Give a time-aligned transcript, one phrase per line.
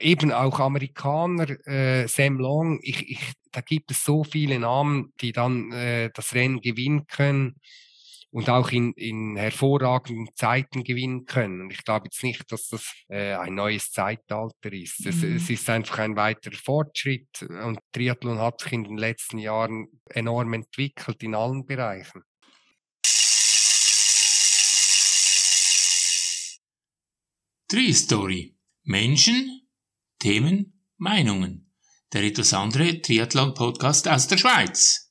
[0.00, 5.32] eben auch Amerikaner, äh, Sam Long, ich, ich, da gibt es so viele Namen, die
[5.32, 7.56] dann äh, das Rennen gewinnen können
[8.30, 11.62] und auch in, in hervorragenden Zeiten gewinnen können.
[11.62, 15.00] Und ich glaube jetzt nicht, dass das äh, ein neues Zeitalter ist.
[15.00, 15.08] Mhm.
[15.08, 19.88] Es, es ist einfach ein weiterer Fortschritt und Triathlon hat sich in den letzten Jahren
[20.10, 22.22] enorm entwickelt in allen Bereichen.
[27.68, 28.54] Tree Story.
[28.84, 29.65] Menschen,
[30.18, 31.70] Themen, Meinungen.
[32.12, 35.10] Der etwas andere Triathlon-Podcast aus der Schweiz.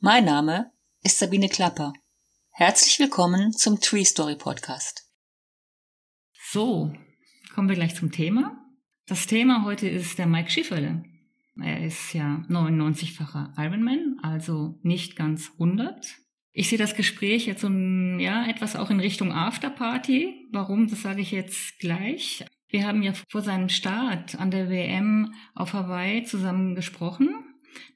[0.00, 0.70] Mein Name
[1.02, 1.92] ist Sabine Klapper.
[2.50, 4.97] Herzlich willkommen zum Tree Story Podcast.
[6.50, 6.92] So,
[7.54, 8.64] kommen wir gleich zum Thema.
[9.06, 11.04] Das Thema heute ist der Mike Schifferle.
[11.60, 16.16] Er ist ja 99-facher Ironman, also nicht ganz 100.
[16.52, 20.48] Ich sehe das Gespräch jetzt so, ja, etwas auch in Richtung Afterparty.
[20.52, 22.44] Warum, das sage ich jetzt gleich.
[22.68, 27.34] Wir haben ja vor seinem Start an der WM auf Hawaii zusammen gesprochen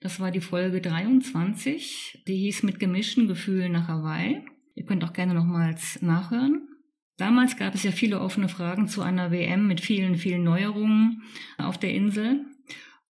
[0.00, 2.24] das war die Folge 23.
[2.26, 4.44] Die hieß mit gemischten Gefühlen nach Hawaii.
[4.74, 6.68] Ihr könnt auch gerne nochmals nachhören.
[7.16, 11.22] Damals gab es ja viele offene Fragen zu einer WM mit vielen, vielen Neuerungen
[11.58, 12.46] auf der Insel.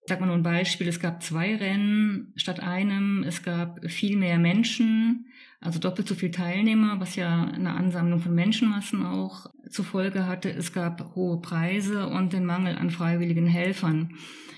[0.07, 0.89] Sag mal nur ein Beispiel.
[0.89, 3.23] Es gab zwei Rennen statt einem.
[3.23, 5.27] Es gab viel mehr Menschen,
[5.61, 10.51] also doppelt so viele Teilnehmer, was ja eine Ansammlung von Menschenmassen auch zur Folge hatte.
[10.51, 14.17] Es gab hohe Preise und den Mangel an freiwilligen Helfern.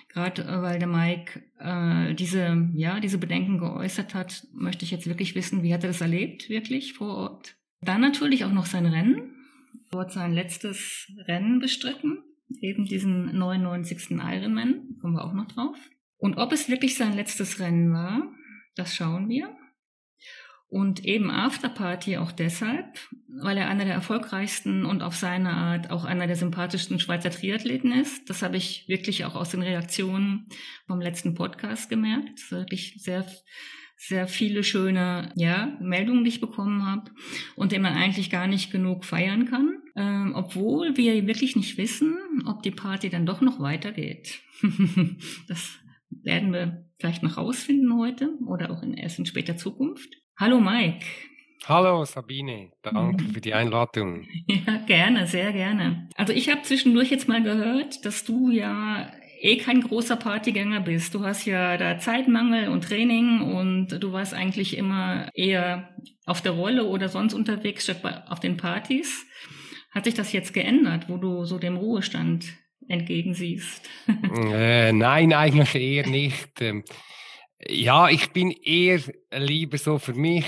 [0.09, 5.07] Gerade äh, weil der Mike äh, diese, ja, diese Bedenken geäußert hat, möchte ich jetzt
[5.07, 7.57] wirklich wissen, wie hat er das erlebt, wirklich vor Ort.
[7.83, 9.34] Dann natürlich auch noch sein Rennen.
[9.91, 12.19] Dort sein letztes Rennen bestritten.
[12.61, 14.11] Eben diesen 99.
[14.13, 14.97] Ironman.
[15.01, 15.77] Kommen wir auch noch drauf.
[16.19, 18.33] Und ob es wirklich sein letztes Rennen war,
[18.77, 19.55] das schauen wir.
[20.69, 26.05] Und eben Afterparty auch deshalb, weil er einer der erfolgreichsten und auf seine Art auch
[26.05, 28.29] einer der sympathischsten Schweizer Triathleten ist.
[28.29, 30.49] Das habe ich wirklich auch aus den Reaktionen
[30.87, 32.51] vom letzten Podcast gemerkt.
[32.51, 33.25] Wirklich sehr,
[33.97, 37.11] sehr viele schöne ja, Meldungen, die ich bekommen habe
[37.57, 39.81] und den man eigentlich gar nicht genug feiern kann.
[39.97, 42.17] Ähm, obwohl wir wirklich nicht wissen,
[42.47, 44.41] ob die Party dann doch noch weitergeht.
[45.49, 45.79] das
[46.23, 50.13] werden wir vielleicht noch rausfinden heute oder auch in erst in später Zukunft.
[50.37, 51.05] Hallo Mike.
[51.67, 54.27] Hallo Sabine, danke für die Einladung.
[54.47, 56.09] Ja, gerne, sehr gerne.
[56.15, 59.11] Also ich habe zwischendurch jetzt mal gehört, dass du ja
[59.45, 61.15] eh kein großer Partygänger bist.
[61.15, 65.95] Du hast ja da Zeitmangel und Training und du warst eigentlich immer eher
[66.25, 69.27] auf der Rolle oder sonst unterwegs statt auf den Partys.
[69.91, 72.47] Hat sich das jetzt geändert, wo du so dem Ruhestand
[72.89, 73.89] entgegensiehst?
[74.35, 76.63] äh, nein, eigentlich eher nicht.
[77.69, 79.01] Ja, ich bin eher
[79.33, 80.45] lieber so für mich,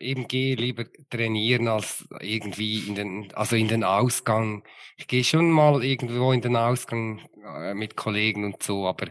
[0.00, 4.64] eben gehe lieber trainieren als irgendwie in den, also in den Ausgang.
[4.96, 9.08] Ich gehe schon mal irgendwo in den Ausgang äh, mit Kollegen und so, aber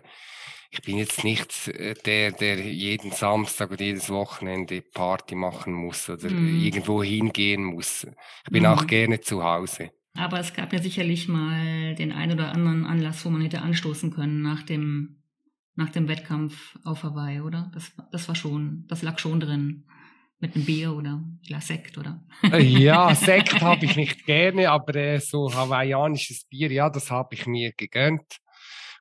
[0.71, 6.09] ich bin jetzt nicht äh, der, der jeden Samstag oder jedes Wochenende Party machen muss
[6.09, 6.59] oder mm.
[6.59, 8.05] irgendwo hingehen muss.
[8.45, 8.67] Ich bin mm.
[8.67, 8.87] auch mhm.
[8.87, 9.91] gerne zu Hause.
[10.15, 14.11] Aber es gab ja sicherlich mal den einen oder anderen Anlass, wo man hätte anstoßen
[14.11, 15.21] können nach dem
[15.77, 17.71] nach dem Wettkampf auf Hawaii, oder?
[17.73, 19.85] Das, das war schon, das lag schon drin.
[20.39, 22.23] Mit einem Bier oder ja, Sekt, oder?
[22.43, 27.33] Äh, ja, Sekt habe ich nicht gerne, aber äh, so hawaiianisches Bier, ja, das habe
[27.33, 28.37] ich mir gegönnt.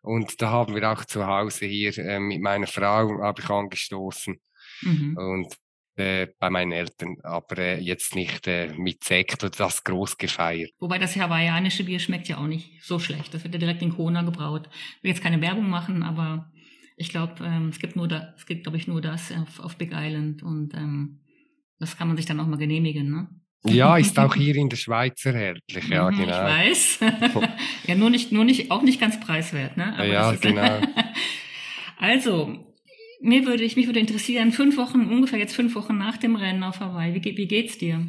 [0.00, 4.36] Und da haben wir auch zu Hause hier äh, mit meiner Frau habe ich angestoßen.
[4.80, 5.16] Mhm.
[5.18, 5.56] Und
[5.96, 10.70] äh, bei meinen Eltern, aber äh, jetzt nicht äh, mit Sekt oder das groß gefeiert.
[10.78, 13.34] Wobei das hawaiianische Bier schmeckt ja auch nicht so schlecht.
[13.34, 14.68] Das wird ja direkt in Kona gebraut.
[14.98, 16.50] Ich will jetzt keine Werbung machen, aber
[16.96, 19.76] ich glaube, ähm, es gibt nur da, es gibt, glaube ich, nur das auf, auf
[19.76, 21.20] Big Island und ähm,
[21.78, 23.28] das kann man sich dann auch mal genehmigen, ne?
[23.64, 26.46] Ja, ist auch hier in der Schweiz erhältlich, ja, mhm, genau.
[26.46, 27.00] Ich weiß.
[27.86, 29.92] ja, nur nicht, nur nicht, auch nicht ganz preiswert, ne?
[29.94, 30.80] Aber ja, genau.
[31.98, 32.74] also,
[33.20, 36.62] mir würde ich, mich würde interessieren, fünf Wochen, ungefähr jetzt fünf Wochen nach dem Rennen
[36.62, 38.06] auf Hawaii, wie, wie geht's dir?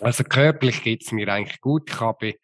[0.00, 1.88] Also körperlich geht's mir eigentlich gut.
[1.88, 2.34] Ich habe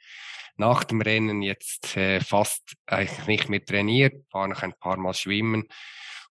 [0.56, 5.14] nach dem Rennen jetzt äh, fast eigentlich nicht mehr trainiert, war noch ein paar Mal
[5.14, 5.64] schwimmen.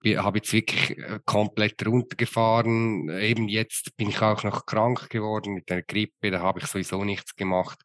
[0.05, 3.09] Habe jetzt wirklich äh, komplett runtergefahren.
[3.09, 7.03] Eben jetzt bin ich auch noch krank geworden mit der Grippe, da habe ich sowieso
[7.03, 7.79] nichts gemacht.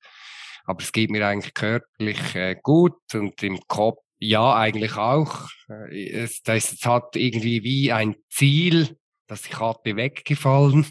[0.64, 5.48] Aber es geht mir eigentlich körperlich äh, gut und im Kopf ja eigentlich auch.
[5.68, 10.86] Äh, es, das hat irgendwie wie ein Ziel, das ich hatte, weggefallen.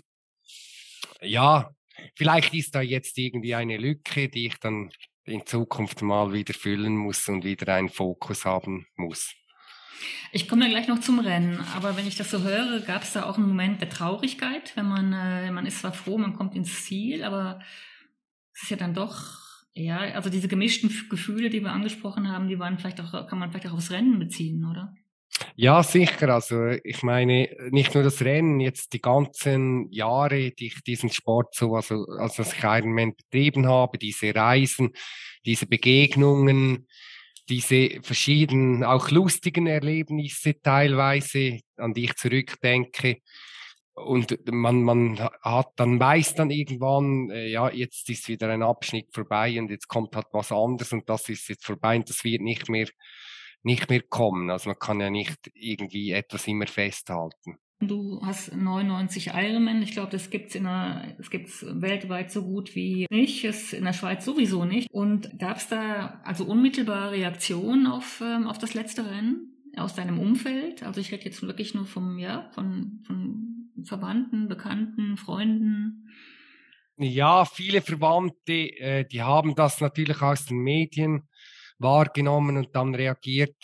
[1.22, 1.70] Ja,
[2.16, 4.90] vielleicht ist da jetzt irgendwie eine Lücke, die ich dann
[5.24, 9.34] in Zukunft mal wieder füllen muss und wieder einen Fokus haben muss.
[10.32, 13.14] Ich komme ja gleich noch zum Rennen, aber wenn ich das so höre, gab es
[13.14, 16.56] da auch einen Moment der Traurigkeit, wenn man, äh, man ist zwar froh, man kommt
[16.56, 17.60] ins Ziel, aber
[18.54, 22.60] es ist ja dann doch, ja, also diese gemischten Gefühle, die wir angesprochen haben, die
[22.60, 24.94] waren vielleicht auch, kann man vielleicht auch aufs Rennen beziehen, oder?
[25.56, 26.30] Ja, sicher.
[26.30, 31.54] Also ich meine, nicht nur das Rennen, jetzt die ganzen Jahre, die ich diesen Sport
[31.56, 34.92] so, also als ich Ironman betrieben habe, diese Reisen,
[35.46, 36.88] diese Begegnungen,
[37.50, 43.18] diese verschiedenen, auch lustigen Erlebnisse teilweise, an die ich zurückdenke.
[43.94, 49.08] Und man, man hat dann weiß dann irgendwann, äh, ja, jetzt ist wieder ein Abschnitt
[49.14, 52.42] vorbei und jetzt kommt halt was anderes und das ist jetzt vorbei und das wird
[52.42, 52.88] nicht mehr
[53.64, 54.50] nicht mehr kommen.
[54.50, 57.58] Also man kann ja nicht irgendwie etwas immer festhalten.
[57.82, 59.82] Du hast 99 Ironman.
[59.82, 63.46] Ich glaube, das gibt's in der, es gibt's weltweit so gut wie nicht.
[63.46, 64.90] Es in der Schweiz sowieso nicht.
[64.92, 70.20] Und gab es da also unmittelbare Reaktionen auf, ähm, auf das letzte Rennen aus deinem
[70.20, 70.84] Umfeld?
[70.84, 76.10] Also ich rede jetzt wirklich nur vom, ja, von, von Verwandten, Bekannten, Freunden.
[76.98, 81.29] Ja, viele Verwandte, äh, die haben das natürlich aus den Medien
[81.80, 83.56] wahrgenommen und dann reagiert.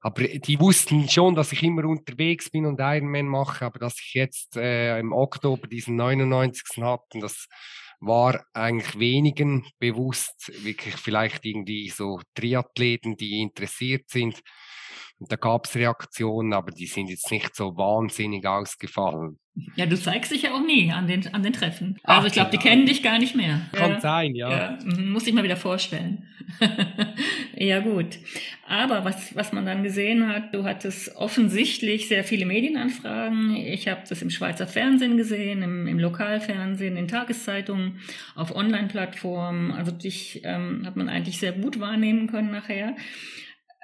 [0.00, 4.12] Aber die wussten schon, dass ich immer unterwegs bin und Ironman mache, aber dass ich
[4.12, 6.82] jetzt äh, im Oktober diesen 99.
[6.82, 7.46] hatten, das
[8.00, 14.42] war eigentlich wenigen bewusst, wirklich vielleicht irgendwie so Triathleten, die interessiert sind.
[15.28, 19.38] Da gab es Reaktionen, aber die sind jetzt nicht so wahnsinnig ausgefallen.
[19.76, 21.96] Ja, du zeigst dich ja auch nie an den, an den Treffen.
[22.02, 22.62] Also Ach, ich glaube, genau.
[22.62, 23.60] die kennen dich gar nicht mehr.
[23.72, 24.00] Kann ja.
[24.00, 24.50] sein, ja.
[24.50, 24.78] ja.
[24.84, 26.26] Mhm, muss ich mal wieder vorstellen.
[27.56, 28.18] ja, gut.
[28.66, 33.54] Aber was, was man dann gesehen hat, du hattest offensichtlich sehr viele Medienanfragen.
[33.54, 38.00] Ich habe das im Schweizer Fernsehen gesehen, im, im Lokalfernsehen, in Tageszeitungen,
[38.34, 39.70] auf Online-Plattformen.
[39.70, 42.96] Also dich ähm, hat man eigentlich sehr gut wahrnehmen können nachher.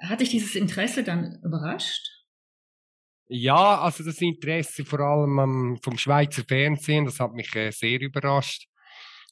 [0.01, 2.09] Hat dich dieses Interesse dann überrascht?
[3.29, 8.01] Ja, also das Interesse vor allem ähm, vom Schweizer Fernsehen, das hat mich äh, sehr
[8.01, 8.67] überrascht.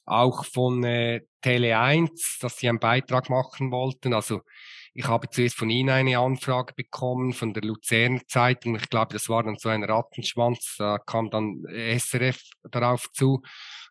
[0.05, 4.13] Auch von äh, Tele 1, dass sie einen Beitrag machen wollten.
[4.13, 4.41] Also
[4.93, 8.75] ich habe zuerst von Ihnen eine Anfrage bekommen, von der Luzerner Zeitung.
[8.75, 10.75] Ich glaube, das war dann so ein Rattenschwanz.
[10.77, 12.41] Da kam dann SRF
[12.71, 13.41] darauf zu.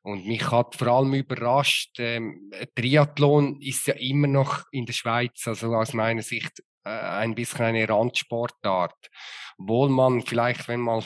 [0.09, 5.47] Und mich hat vor allem überrascht, ähm, Triathlon ist ja immer noch in der Schweiz,
[5.47, 9.11] also aus meiner Sicht äh, ein bisschen eine Randsportart.
[9.59, 11.05] Obwohl man vielleicht, wenn man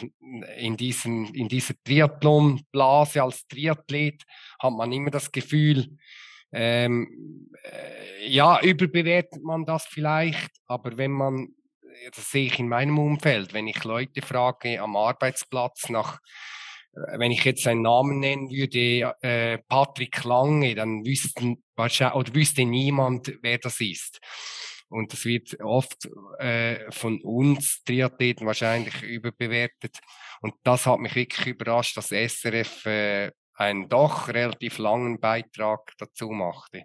[0.56, 4.22] in, diesen, in dieser Triathlonblase als Triathlet,
[4.60, 5.99] hat man immer das Gefühl,
[6.52, 11.49] ähm, äh, ja, überbewertet man das vielleicht, aber wenn man,
[12.14, 16.20] das sehe ich in meinem Umfeld, wenn ich Leute frage am Arbeitsplatz nach,
[16.92, 22.64] wenn ich jetzt einen Namen nennen würde, äh, Patrick Lange, dann wüssten wahrscheinlich, oder wüsste
[22.64, 24.20] niemand, wer das ist.
[24.88, 26.06] Und das wird oft
[26.38, 29.98] äh, von uns Triathleten wahrscheinlich überbewertet.
[30.42, 36.30] Und das hat mich wirklich überrascht, dass SRF äh, einen doch relativ langen Beitrag dazu
[36.30, 36.84] machte.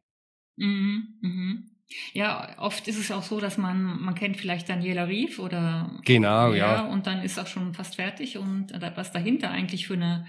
[0.55, 1.76] Mhm, mhm.
[2.13, 5.99] Ja, oft ist es auch so, dass man, man kennt vielleicht Daniela Rief oder.
[6.03, 6.75] Genau, ja.
[6.75, 6.81] ja.
[6.81, 10.27] Und dann ist auch schon fast fertig und was dahinter eigentlich für eine,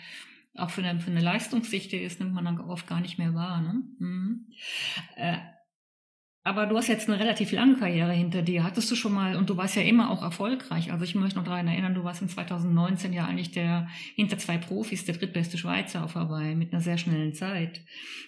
[0.54, 3.60] auch für eine, für eine Leistungsdichte ist, nimmt man dann oft gar nicht mehr wahr.
[3.60, 3.82] Ne?
[3.98, 4.46] Mhm.
[5.16, 5.38] Äh,
[6.48, 8.64] aber du hast jetzt eine relativ lange Karriere hinter dir.
[8.64, 10.90] Hattest du schon mal, und du warst ja immer auch erfolgreich.
[10.90, 14.56] Also ich möchte noch daran erinnern, du warst in 2019 ja eigentlich der hinter zwei
[14.56, 17.82] Profis der drittbeste Schweizer auf Hawaii mit einer sehr schnellen Zeit.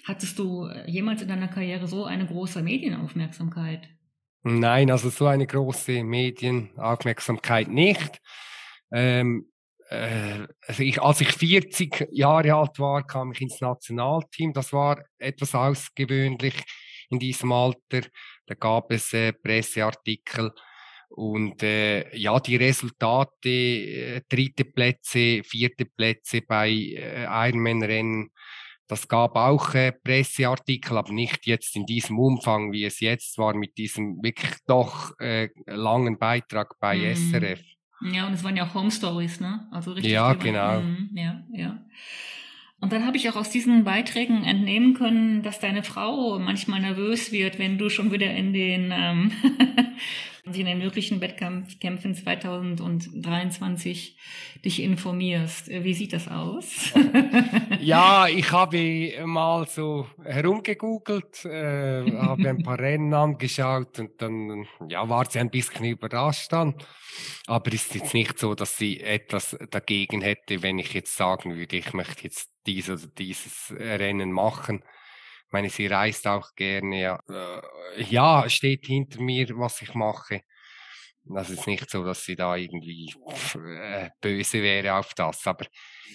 [0.07, 3.89] Hattest du jemals in deiner Karriere so eine große Medienaufmerksamkeit?
[4.43, 8.21] Nein, also so eine große Medienaufmerksamkeit nicht.
[8.93, 9.47] Ähm,
[9.89, 14.53] äh, also ich, als ich 40 Jahre alt war, kam ich ins Nationalteam.
[14.53, 16.65] Das war etwas außergewöhnlich
[17.11, 18.03] in diesem Alter.
[18.47, 20.53] Da gab es äh, Presseartikel
[21.11, 28.31] und äh, ja, die Resultate, äh, dritte Plätze, vierte Plätze bei äh, Ironman-Rennen,
[28.91, 33.55] das gab auch äh, Presseartikel, aber nicht jetzt in diesem Umfang, wie es jetzt war,
[33.55, 37.15] mit diesem wirklich doch äh, langen Beitrag bei mhm.
[37.15, 37.61] SRF.
[38.01, 39.69] Ja, und es waren ja auch Home Stories, ne?
[39.71, 40.13] Also richtig.
[40.13, 40.81] Ja, genau.
[40.81, 41.85] Mhm, ja, ja.
[42.81, 47.31] Und dann habe ich auch aus diesen Beiträgen entnehmen können, dass deine Frau manchmal nervös
[47.31, 49.33] wird, wenn du schon wieder in den ähm,
[50.45, 54.17] in den möglichen Wettkämpfen 2023
[54.65, 55.69] dich informierst.
[55.69, 56.93] Wie sieht das aus?
[57.81, 65.09] ja, ich habe mal so herumgegoogelt, äh, habe ein paar Rennen angeschaut und dann ja,
[65.09, 66.77] war sie ein bisschen überrascht dann.
[67.47, 71.77] Aber ist jetzt nicht so, dass sie etwas dagegen hätte, wenn ich jetzt sagen würde,
[71.77, 74.85] ich möchte jetzt dies oder dieses Rennen machen.
[75.51, 77.01] Ich meine, sie reist auch gerne.
[77.01, 80.43] Ja, äh, ja steht hinter mir, was ich mache.
[81.25, 83.13] Das ist nicht so, dass sie da irgendwie
[83.57, 85.45] äh, böse wäre auf das.
[85.49, 85.67] Aber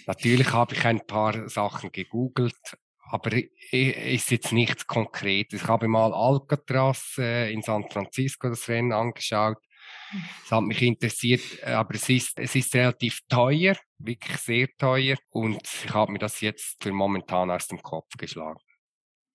[0.08, 2.77] natürlich habe ich ein paar Sachen gegoogelt,
[3.12, 3.32] aber
[3.72, 5.63] ist jetzt nichts Konkretes.
[5.63, 9.58] Ich habe mal Alcatraz äh, in San Francisco das Rennen angeschaut.
[10.46, 15.18] Es hat mich interessiert, aber es ist, es ist relativ teuer, wirklich sehr teuer.
[15.30, 18.62] Und ich habe mir das jetzt für momentan aus dem Kopf geschlagen.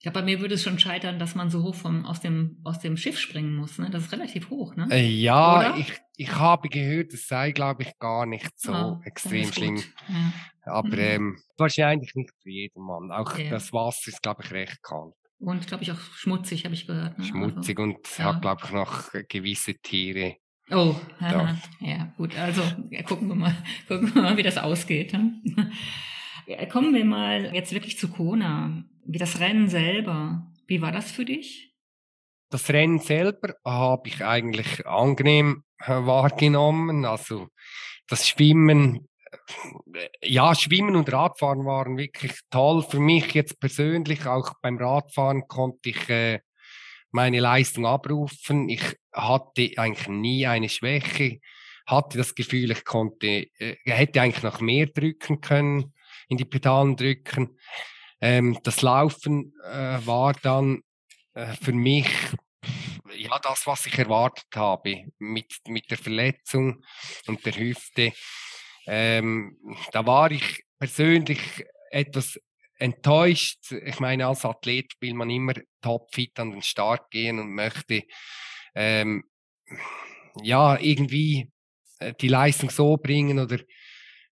[0.02, 2.78] Ja, bei mir würde es schon scheitern, dass man so hoch vom, aus, dem, aus
[2.78, 3.78] dem Schiff springen muss.
[3.78, 3.90] Ne?
[3.90, 4.88] Das ist relativ hoch, ne?
[4.90, 9.52] Äh, ja, ich, ich habe gehört, es sei, glaube ich, gar nicht so ah, extrem
[9.52, 9.82] schlimm.
[10.08, 10.32] Ja.
[10.72, 10.98] Aber mhm.
[10.98, 13.10] ähm, wahrscheinlich nicht für jedermann.
[13.10, 13.50] Auch ja.
[13.50, 15.12] das Wasser ist, glaube ich, recht kalt.
[15.38, 17.18] Und, glaube ich, auch schmutzig, habe ich gehört.
[17.18, 17.24] Ne?
[17.24, 18.24] Schmutzig also, und ja.
[18.24, 20.36] hat, glaube ich, noch gewisse Tiere.
[20.70, 22.38] Oh, ja, ja gut.
[22.38, 22.62] Also
[23.06, 23.54] gucken, wir mal,
[23.88, 25.12] gucken wir mal, wie das ausgeht.
[25.12, 25.42] Ne?
[26.70, 28.84] Kommen wir mal jetzt wirklich zu Kona.
[29.04, 30.46] Wie das Rennen selber.
[30.66, 31.74] Wie war das für dich?
[32.50, 37.04] Das Rennen selber habe ich eigentlich angenehm äh, wahrgenommen.
[37.04, 37.48] Also
[38.08, 39.08] das Schwimmen,
[39.94, 44.26] äh, ja, Schwimmen und Radfahren waren wirklich toll für mich jetzt persönlich.
[44.26, 46.40] Auch beim Radfahren konnte ich äh,
[47.12, 48.68] meine Leistung abrufen.
[48.68, 51.38] Ich hatte eigentlich nie eine Schwäche,
[51.86, 55.94] hatte das Gefühl, ich konnte, äh, hätte eigentlich noch mehr drücken können
[56.30, 57.58] in die Pedalen drücken.
[58.20, 60.82] Ähm, das Laufen äh, war dann
[61.34, 62.08] äh, für mich
[63.16, 66.82] ja das, was ich erwartet habe mit, mit der Verletzung
[67.26, 68.12] und der Hüfte.
[68.86, 69.58] Ähm,
[69.92, 71.40] da war ich persönlich
[71.90, 72.38] etwas
[72.78, 73.72] enttäuscht.
[73.72, 78.04] Ich meine, als Athlet will man immer topfit an den Start gehen und möchte
[78.74, 79.24] ähm,
[80.42, 81.50] ja irgendwie
[81.98, 83.58] äh, die Leistung so bringen oder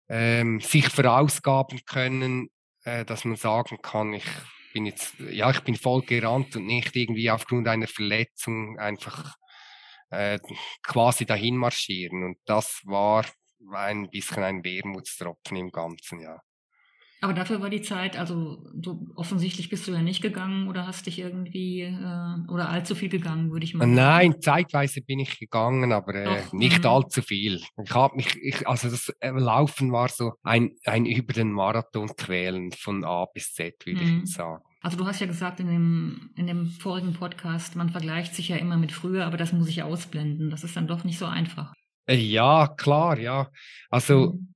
[0.09, 2.49] ähm, sich verausgaben können,
[2.85, 4.25] äh, dass man sagen kann, ich
[4.73, 9.37] bin jetzt, ja, ich bin voll gerannt und nicht irgendwie aufgrund einer Verletzung einfach
[10.11, 10.39] äh,
[10.83, 12.25] quasi dahin marschieren.
[12.25, 13.25] Und das war
[13.73, 16.41] ein bisschen ein Wermutstropfen im Ganzen, ja.
[17.21, 21.07] Aber dafür war die Zeit, also du offensichtlich bist du ja nicht gegangen oder hast
[21.07, 23.95] dich irgendwie äh, oder allzu viel gegangen, würde ich mal sagen.
[23.95, 26.91] Nein, zeitweise bin ich gegangen, aber äh, nicht mhm.
[26.91, 27.61] allzu viel.
[27.83, 32.09] Ich habe mich, ich, also das äh, Laufen war so ein, ein über den Marathon
[32.17, 34.23] quälen von A bis Z, würde mhm.
[34.25, 34.63] ich sagen.
[34.81, 38.57] Also du hast ja gesagt in dem, in dem vorigen Podcast, man vergleicht sich ja
[38.57, 40.51] immer mit früher, aber das muss ich ausblenden.
[40.51, 41.75] Das ist dann doch nicht so einfach.
[42.07, 43.51] Äh, ja, klar, ja.
[43.91, 44.55] Also mhm.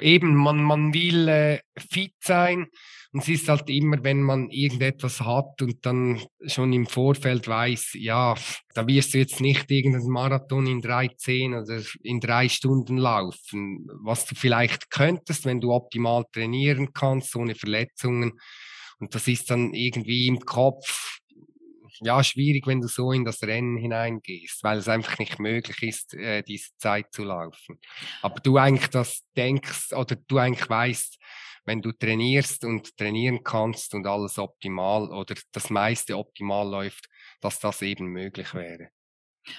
[0.00, 2.66] Eben, man, man will äh, fit sein.
[3.12, 7.92] Und es ist halt immer, wenn man irgendetwas hat und dann schon im Vorfeld weiß,
[7.94, 8.34] ja,
[8.74, 13.86] da wirst du jetzt nicht irgendeinen Marathon in drei, zehn oder in drei Stunden laufen.
[14.02, 18.32] Was du vielleicht könntest, wenn du optimal trainieren kannst, ohne Verletzungen.
[18.98, 21.13] Und das ist dann irgendwie im Kopf,
[22.00, 26.14] ja, schwierig, wenn du so in das Rennen hineingehst, weil es einfach nicht möglich ist,
[26.14, 27.78] äh, diese Zeit zu laufen.
[28.22, 31.18] Aber du eigentlich das denkst oder du eigentlich weißt,
[31.64, 37.08] wenn du trainierst und trainieren kannst und alles optimal oder das meiste optimal läuft,
[37.40, 38.88] dass das eben möglich wäre.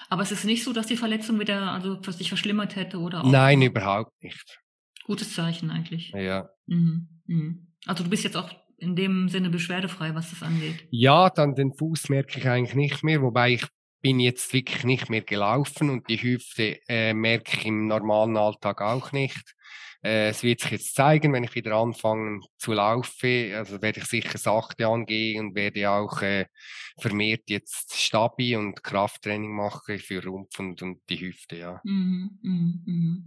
[0.10, 3.32] Aber es ist nicht so, dass die Verletzung wieder also sich verschlimmert hätte oder auch
[3.32, 4.60] Nein, überhaupt nicht.
[5.04, 6.10] Gutes Zeichen eigentlich.
[6.12, 6.50] Ja.
[6.66, 7.22] Mhm.
[7.26, 7.74] Mhm.
[7.86, 10.88] Also du bist jetzt auch in dem Sinne beschwerdefrei, was das angeht?
[10.92, 13.66] Ja, dann den Fuß merke ich eigentlich nicht mehr, wobei ich
[14.02, 18.82] bin jetzt wirklich nicht mehr gelaufen und die Hüfte äh, merke ich im normalen Alltag
[18.82, 19.56] auch nicht.
[20.04, 23.54] Äh, es wird sich jetzt zeigen, wenn ich wieder anfange zu laufen.
[23.56, 26.46] Also werde ich sicher sachte angehen und werde auch äh,
[27.00, 31.82] vermehrt jetzt Stabi und Krafttraining machen für Rumpf und, und die Hüfte, ja.
[31.84, 33.18] Mhm, mh, mh.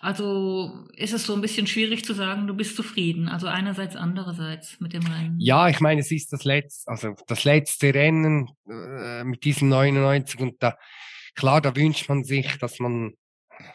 [0.00, 3.28] Also ist es so ein bisschen schwierig zu sagen, du bist zufrieden.
[3.28, 5.38] Also einerseits, andererseits mit dem Rennen.
[5.38, 10.40] Ja, ich meine, es ist das letzte, also das letzte Rennen äh, mit diesen 99
[10.40, 10.76] und da,
[11.34, 13.12] klar, da wünscht man sich, dass man,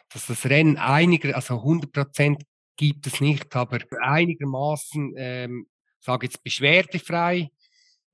[0.10, 2.44] dass das Rennen einiger, also 100 Prozent
[2.76, 5.68] gibt es nicht, aber einigermaßen, ähm,
[6.00, 7.50] sage jetzt beschwerdefrei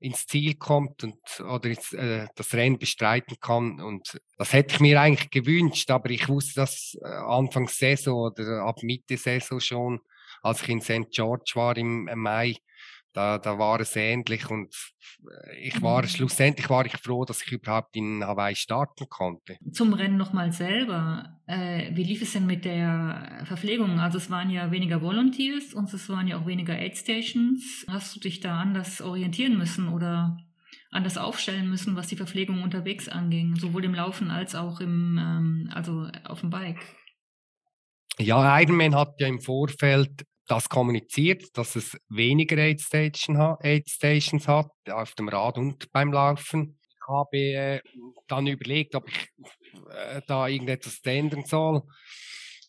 [0.04, 3.80] ins Ziel kommt und oder jetzt, äh, das Rennen bestreiten kann.
[3.80, 8.64] Und das hätte ich mir eigentlich gewünscht, aber ich wusste das äh, Anfang Saison oder
[8.64, 10.00] ab Mitte Saison schon,
[10.42, 11.10] als ich in St.
[11.10, 12.54] George war im Mai,
[13.14, 14.74] da, da war es ähnlich und
[15.62, 16.08] ich war mhm.
[16.08, 19.56] schlussendlich war ich froh, dass ich überhaupt in Hawaii starten konnte.
[19.72, 21.40] Zum Rennen nochmal selber.
[21.46, 24.00] Äh, wie lief es denn mit der Verpflegung?
[24.00, 27.86] Also es waren ja weniger Volunteers und es waren ja auch weniger Aid Stations.
[27.88, 30.36] Hast du dich da anders orientieren müssen oder
[30.90, 35.70] anders aufstellen müssen, was die Verpflegung unterwegs anging, sowohl im Laufen als auch im, ähm,
[35.72, 36.80] also auf dem Bike?
[38.18, 43.88] Ja, Ironman hat ja im Vorfeld das kommuniziert, dass es weniger Aid, Station ha Aid
[43.88, 46.78] Stations hat, auf dem Rad und beim Laufen.
[46.90, 47.80] Ich habe äh,
[48.28, 49.28] dann überlegt, ob ich
[49.90, 51.82] äh, da irgendetwas ändern soll,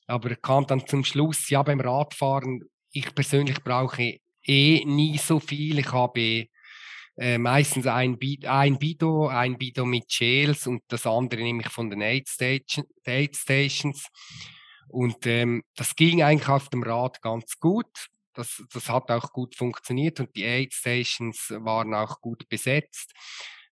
[0.08, 5.80] aber kam dann zum Schluss, ja, beim Radfahren, ich persönlich brauche eh nie so viel.
[5.80, 6.48] Ich habe
[7.18, 11.70] äh, meistens ein, Bid ein Bido, ein Bido mit Gels und das andere nehme ich
[11.70, 14.08] von den Aid, Station, Aid Stations.
[14.88, 18.08] Und ähm, das ging eigentlich auf dem Rad ganz gut.
[18.34, 23.14] Das, das hat auch gut funktioniert und die Aid Stations waren auch gut besetzt.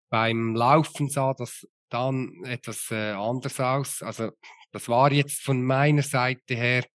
[0.09, 4.01] Beim Laufen sah das dann etwas äh, anders aus.
[4.01, 4.31] Also
[4.71, 6.85] das war jetzt von meiner Seite her,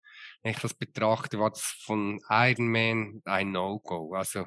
[0.41, 4.15] wenn ich das betrachte, war das von Ironman ein No-Go.
[4.15, 4.45] Also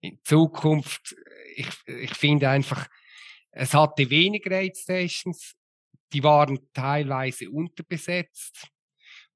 [0.00, 1.14] in Zukunft,
[1.54, 2.86] ich, ich finde einfach,
[3.50, 5.54] es hatte weniger Aid Stations,
[6.12, 8.71] die waren teilweise unterbesetzt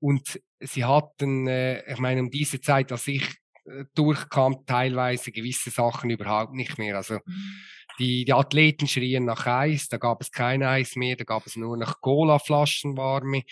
[0.00, 3.24] und sie hatten, äh, ich meine, um diese Zeit, als ich
[3.64, 6.96] äh, durchkam, teilweise gewisse Sachen überhaupt nicht mehr.
[6.96, 7.60] Also mhm.
[7.98, 11.56] die, die Athleten schrien nach Eis, da gab es kein Eis mehr, da gab es
[11.56, 13.42] nur noch Cola-Flaschen warme.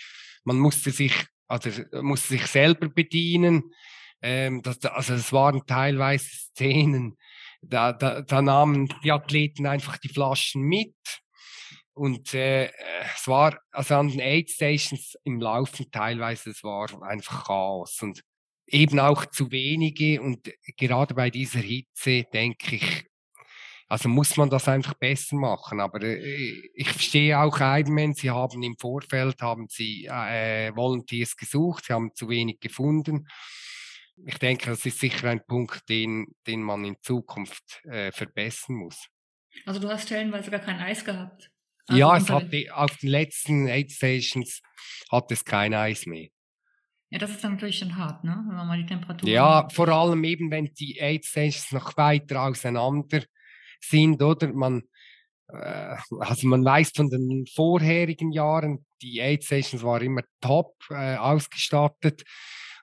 [0.43, 1.13] Man musste sich,
[1.47, 1.69] also
[2.01, 3.73] musste sich selber bedienen.
[4.21, 7.17] Ähm, das, also es waren teilweise Szenen,
[7.61, 10.95] da, da, da nahmen die Athleten einfach die Flaschen mit.
[11.95, 12.71] Und äh,
[13.15, 18.21] es war, also an den Aid Stations im Laufen teilweise, es war einfach Chaos und
[18.67, 20.21] eben auch zu wenige.
[20.21, 23.05] Und gerade bei dieser Hitze denke ich,
[23.87, 25.79] also muss man das einfach besser machen.
[25.79, 31.85] Aber äh, ich verstehe auch Ironman, sie haben im Vorfeld, haben sie äh, Volunteers gesucht,
[31.85, 33.27] sie haben zu wenig gefunden
[34.23, 39.07] ich denke, das ist sicher ein Punkt, den, den man in Zukunft äh, verbessern muss.
[39.65, 41.51] Also du hast stellenweise gar kein Eis gehabt?
[41.87, 44.61] Also ja, es hat auf den letzten Aid Stations
[45.11, 46.29] hat es kein Eis mehr.
[47.11, 48.43] Ja, das ist dann natürlich schon hart, ne?
[48.47, 49.29] wenn man mal die Temperatur.
[49.29, 53.23] Ja, vor allem eben, wenn die Aid Stations noch weiter auseinander
[53.79, 54.51] sind, oder?
[54.51, 54.83] Man,
[55.47, 61.15] äh, also man weiß von den vorherigen Jahren, die Aid Stations waren immer top äh,
[61.15, 62.23] ausgestattet.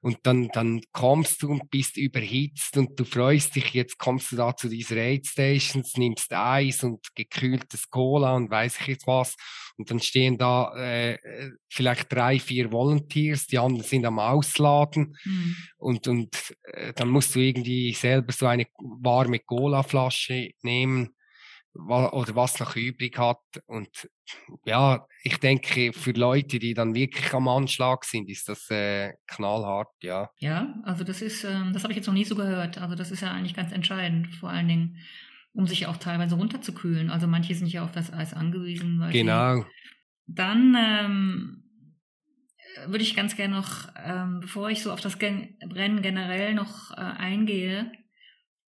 [0.03, 4.37] Und dann, dann kommst du und bist überhitzt und du freust dich, jetzt kommst du
[4.37, 9.37] da zu dieser Aid Stations, nimmst Eis und gekühltes Cola und weiß ich jetzt was.
[9.77, 11.19] Und dann stehen da äh,
[11.71, 15.17] vielleicht drei, vier Volunteers, die anderen sind am Ausladen.
[15.25, 15.57] Mhm.
[15.79, 21.15] Und, und äh, dann musst du irgendwie selber so eine warme Cola-Flasche nehmen
[21.75, 23.41] oder was noch übrig hat.
[23.67, 24.09] Und
[24.65, 29.89] ja, ich denke, für Leute, die dann wirklich am Anschlag sind, ist das äh, knallhart,
[30.03, 30.31] ja.
[30.39, 32.79] Ja, also das ist, ähm, das habe ich jetzt noch nie so gehört.
[32.79, 34.99] Also das ist ja eigentlich ganz entscheidend, vor allen Dingen,
[35.53, 37.11] um sich auch teilweise runterzukühlen.
[37.11, 39.01] Also manche sind ja auf das Eis angewiesen.
[39.01, 39.65] Weil genau.
[40.27, 41.65] dann ähm,
[42.87, 46.91] würde ich ganz gerne noch, ähm, bevor ich so auf das Gen Rennen generell noch
[46.93, 47.93] äh, eingehe,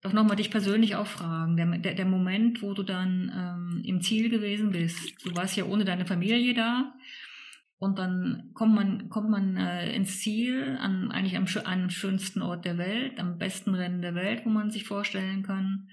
[0.04, 1.56] doch nochmal dich persönlich auch fragen.
[1.56, 5.14] Der, der, der Moment, wo du dann ähm, im Ziel gewesen bist.
[5.24, 6.92] Du warst ja ohne deine Familie da.
[7.78, 12.66] Und dann kommt man, kommt man äh, ins Ziel, an, eigentlich am, am schönsten Ort
[12.66, 15.88] der Welt, am besten Rennen der Welt, wo man sich vorstellen kann.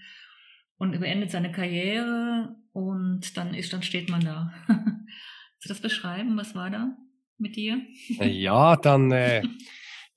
[0.78, 4.54] Und beendet seine Karriere und dann ist, dann steht man da.
[4.68, 6.36] Kannst du das beschreiben?
[6.36, 6.98] Was war da
[7.38, 7.80] mit dir?
[8.20, 9.42] Äh, ja, dann, äh,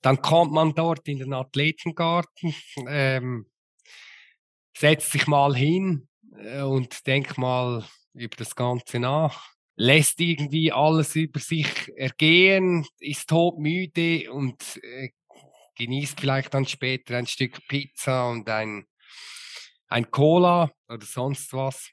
[0.01, 2.53] dann kommt man dort in den Athletengarten.
[2.89, 3.45] Ähm,
[4.77, 6.07] setzt sich mal hin
[6.37, 13.29] äh, und denkt mal über das Ganze nach, lässt irgendwie alles über sich ergehen, ist
[13.29, 15.09] todmüde und äh,
[15.77, 18.85] genießt vielleicht dann später ein Stück Pizza und ein,
[19.87, 21.91] ein Cola oder sonst was.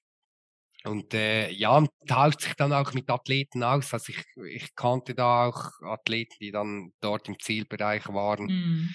[0.85, 3.93] Und äh, ja, tauscht sich dann auch mit Athleten aus.
[3.93, 8.47] Also ich, ich kannte da auch Athleten, die dann dort im Zielbereich waren.
[8.47, 8.95] Mm.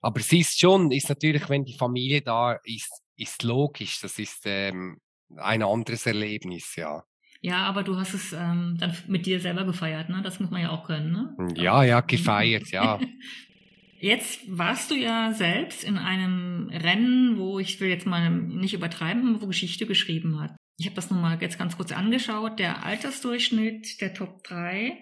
[0.00, 4.00] Aber es ist schon, ist natürlich, wenn die Familie da ist, ist logisch.
[4.00, 4.98] Das ist ähm,
[5.36, 7.04] ein anderes Erlebnis, ja.
[7.40, 10.22] Ja, aber du hast es ähm, dann mit dir selber gefeiert, ne?
[10.22, 11.34] Das muss man ja auch können, ne?
[11.36, 12.98] Hm, ja, ja, gefeiert, ja.
[14.00, 19.40] Jetzt warst du ja selbst in einem Rennen, wo ich will jetzt mal nicht übertreiben,
[19.40, 20.54] wo Geschichte geschrieben hat.
[20.76, 22.58] Ich habe das nochmal jetzt ganz kurz angeschaut.
[22.58, 24.98] Der Altersdurchschnitt der Top 3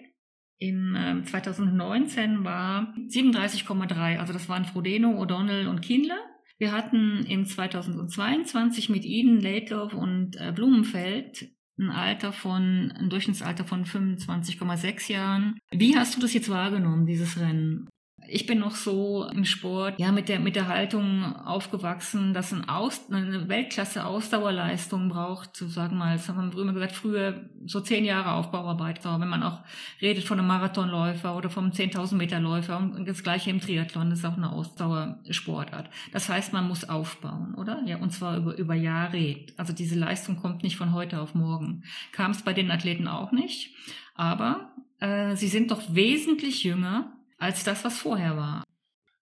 [0.59, 4.19] im äh, 2019 war 37,3.
[4.19, 6.19] Also das waren Frodeno, O'Donnell und Kindler.
[6.63, 13.65] Wir hatten im 2022 mit Eden, Laidlaw und äh, Blumenfeld ein Alter von, ein Durchschnittsalter
[13.65, 15.59] von 25,6 Jahren.
[15.71, 17.89] Wie hast du das jetzt wahrgenommen, dieses Rennen?
[18.27, 22.67] Ich bin noch so im Sport, ja, mit der, mit der Haltung aufgewachsen, dass ein
[22.67, 27.81] Aus, eine Weltklasse Ausdauerleistung braucht, so sagen mal, das haben wir immer gesagt, früher so
[27.81, 29.59] zehn Jahre Aufbauarbeit war, wenn man auch
[30.01, 34.19] redet von einem Marathonläufer oder vom 10.000 Meter Läufer und das gleiche im Triathlon, das
[34.19, 35.89] ist auch eine Ausdauersportart.
[36.11, 37.81] Das heißt, man muss aufbauen, oder?
[37.85, 39.37] Ja, und zwar über, über Jahre.
[39.57, 41.83] Also diese Leistung kommt nicht von heute auf morgen.
[42.11, 43.75] Kam es bei den Athleten auch nicht,
[44.15, 48.63] aber äh, sie sind doch wesentlich jünger als das, was vorher war.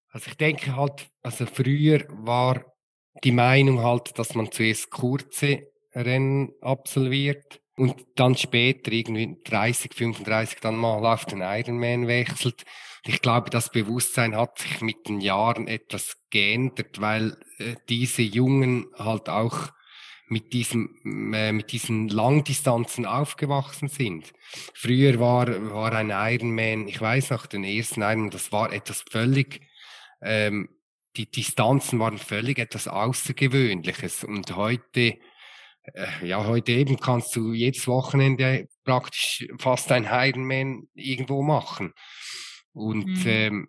[0.09, 2.63] Also ich denke halt, also früher war
[3.23, 10.59] die Meinung halt, dass man zuerst kurze Rennen absolviert und dann später irgendwie 30, 35
[10.59, 12.63] dann mal auf den Ironman wechselt.
[13.05, 18.85] Ich glaube, das Bewusstsein hat sich mit den Jahren etwas geändert, weil äh, diese Jungen
[18.97, 19.69] halt auch
[20.31, 24.31] mit diesem, äh, mit diesen Langdistanzen aufgewachsen sind.
[24.73, 29.59] Früher war, war ein Ironman, ich weiß noch, den ersten Ironman, das war etwas völlig,
[30.21, 30.69] ähm,
[31.17, 34.23] die Distanzen waren völlig etwas Außergewöhnliches.
[34.23, 35.17] Und heute,
[35.83, 41.93] äh, ja, heute eben kannst du jedes Wochenende praktisch fast ein Ironman irgendwo machen.
[42.71, 43.23] Und mhm.
[43.25, 43.67] ähm,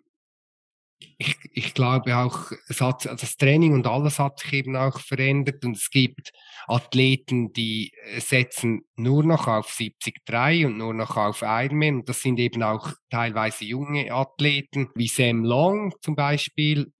[1.17, 5.63] ich, ich glaube auch, es hat, das Training und alles hat sich eben auch verändert
[5.65, 6.31] und es gibt
[6.67, 12.21] Athleten, die äh, setzen nur noch auf 73 und nur noch auf Ironman und das
[12.21, 16.91] sind eben auch teilweise junge Athleten, wie Sam Long zum Beispiel,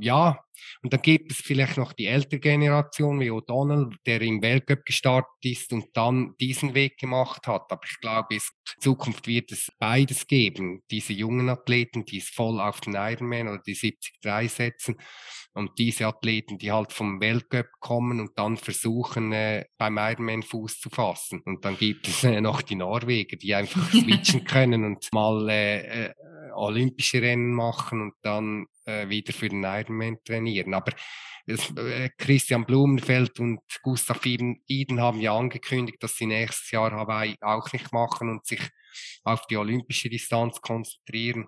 [0.00, 0.38] ja,
[0.82, 5.30] und dann gibt es vielleicht noch die ältere Generation wie O'Donnell, der im Weltcup gestartet
[5.42, 7.70] ist und dann diesen Weg gemacht hat.
[7.70, 8.40] Aber ich glaube, in
[8.80, 10.82] Zukunft wird es beides geben.
[10.90, 13.74] Diese jungen Athleten, die es voll auf den Ironman oder die
[14.22, 14.96] 73 setzen
[15.52, 20.78] und diese Athleten, die halt vom Weltcup kommen und dann versuchen, äh, beim Ironman Fuß
[20.78, 21.42] zu fassen.
[21.44, 26.06] Und dann gibt es äh, noch die Norweger, die einfach switchen können und mal äh,
[26.06, 26.14] äh,
[26.54, 30.39] olympische Rennen machen und dann äh, wieder für den Ironman trainieren.
[30.74, 30.92] Aber
[31.46, 37.36] es, äh, Christian Blumenfeld und Gustav Iden haben ja angekündigt, dass sie nächstes Jahr Hawaii
[37.40, 38.60] auch nicht machen und sich
[39.24, 41.46] auf die olympische Distanz konzentrieren.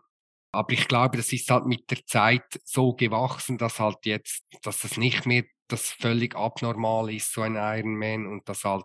[0.52, 4.84] Aber ich glaube, das ist halt mit der Zeit so gewachsen, dass halt jetzt, dass
[4.84, 8.84] es nicht mehr das völlig abnormal ist, so ein Ironman und dass halt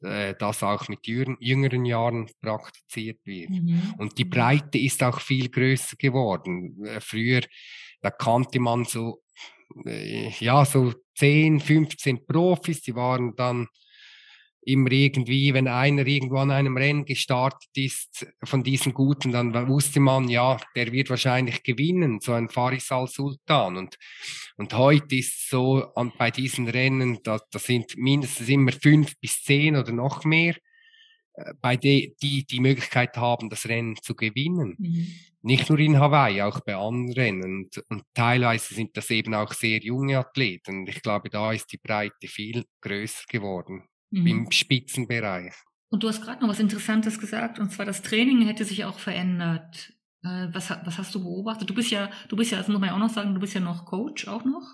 [0.00, 3.50] äh, das auch mit jüngeren Jahren praktiziert wird.
[3.50, 3.94] Mhm.
[3.98, 6.84] Und die Breite ist auch viel größer geworden.
[6.86, 7.42] Äh, früher,
[8.00, 9.22] da kannte man so,
[9.86, 13.68] äh, ja, so 10, 15 Profis, die waren dann
[14.68, 19.98] immer irgendwie, wenn einer irgendwo an einem Rennen gestartet ist, von diesen Guten, dann wusste
[19.98, 23.78] man, ja, der wird wahrscheinlich gewinnen, so ein Faris al-Sultan.
[23.78, 23.96] Und,
[24.56, 29.42] und heute ist so an, bei diesen Rennen, da, da sind mindestens immer fünf bis
[29.42, 30.54] zehn oder noch mehr,
[31.32, 34.76] äh, bei de, die die Möglichkeit haben, das Rennen zu gewinnen.
[34.78, 35.14] Mhm.
[35.48, 37.42] Nicht nur in Hawaii, auch bei anderen.
[37.42, 40.80] Und, und teilweise sind das eben auch sehr junge Athleten.
[40.80, 44.26] Und ich glaube, da ist die Breite viel größer geworden mhm.
[44.26, 45.54] im Spitzenbereich.
[45.88, 48.98] Und du hast gerade noch was Interessantes gesagt, und zwar das Training hätte sich auch
[48.98, 49.94] verändert.
[50.22, 51.70] Äh, was, was hast du beobachtet?
[51.70, 53.54] Du bist ja, du bist ja, das muss man ja auch noch sagen, du bist
[53.54, 54.68] ja noch Coach auch noch.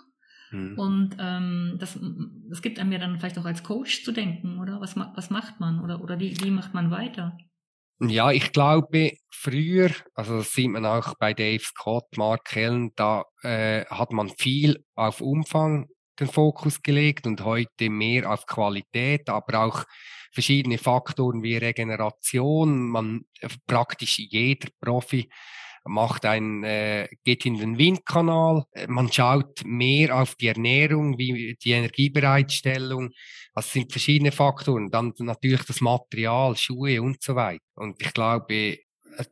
[0.50, 0.76] Mhm.
[0.76, 1.96] Und ähm, das,
[2.50, 4.80] das gibt einem ja dann vielleicht auch als Coach zu denken, oder?
[4.80, 5.80] Was, was macht man?
[5.84, 7.38] Oder, oder wie, wie macht man weiter?
[8.08, 13.24] Ja, ich glaube, früher, also das sieht man auch bei Dave Scott, Mark Kellen, da
[13.42, 15.88] äh, hat man viel auf Umfang
[16.18, 19.84] den Fokus gelegt und heute mehr auf Qualität, aber auch
[20.32, 22.88] verschiedene Faktoren wie Regeneration.
[22.88, 23.24] Man
[23.66, 25.28] praktisch jeder Profi
[25.84, 28.64] macht ein, äh, geht in den Windkanal.
[28.88, 33.10] Man schaut mehr auf die Ernährung, wie die Energiebereitstellung.
[33.54, 34.90] Das sind verschiedene Faktoren.
[34.90, 37.62] Dann natürlich das Material, Schuhe und so weiter.
[37.74, 38.78] Und ich glaube,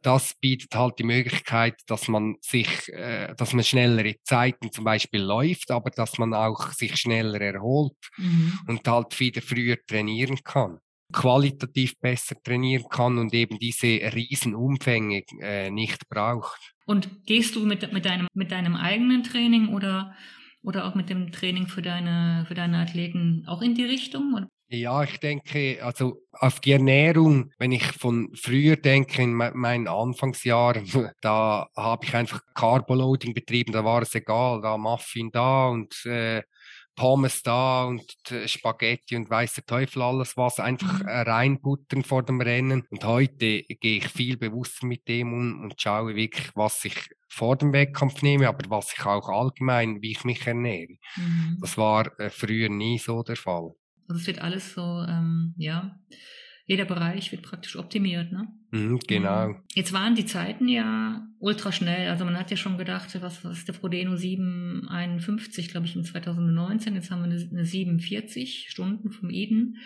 [0.02, 5.20] das bietet halt die Möglichkeit, dass man sich, äh, dass man schnellere Zeiten zum Beispiel
[5.20, 8.58] läuft, aber dass man auch sich schneller erholt mhm.
[8.68, 10.78] und halt wieder früher trainieren kann,
[11.12, 16.74] qualitativ besser trainieren kann und eben diese Riesenumfänge äh, nicht braucht.
[16.86, 20.14] Und gehst du mit, mit, deinem, mit deinem eigenen Training oder,
[20.62, 24.34] oder auch mit dem Training für deine, für deine Athleten auch in die Richtung?
[24.34, 24.48] Oder?
[24.74, 30.86] Ja, ich denke, also auf die Ernährung, wenn ich von früher denke, in meinen Anfangsjahren,
[31.20, 36.42] da habe ich einfach Carboloading betrieben, da war es egal, da Muffin da und äh,
[36.94, 41.08] Pommes da und äh, Spaghetti und weiß der Teufel alles was, einfach mhm.
[41.08, 42.84] reinbuttern vor dem Rennen.
[42.90, 46.96] Und heute gehe ich viel bewusster mit dem um und schaue wirklich, was ich
[47.28, 50.96] vor dem Wettkampf nehme, aber was ich auch allgemein, wie ich mich ernähre.
[51.16, 51.58] Mhm.
[51.60, 53.72] Das war äh, früher nie so der Fall.
[54.08, 55.98] Also es wird alles so, ähm, ja,
[56.72, 58.48] jeder Bereich wird praktisch optimiert, ne?
[58.70, 59.54] Mhm, genau.
[59.74, 62.08] Jetzt waren die Zeiten ja ultra schnell.
[62.08, 66.04] Also man hat ja schon gedacht, was, was ist der Frodeno 751, glaube ich, in
[66.04, 66.94] 2019.
[66.94, 69.76] Jetzt haben wir eine, eine 47 Stunden vom Eden.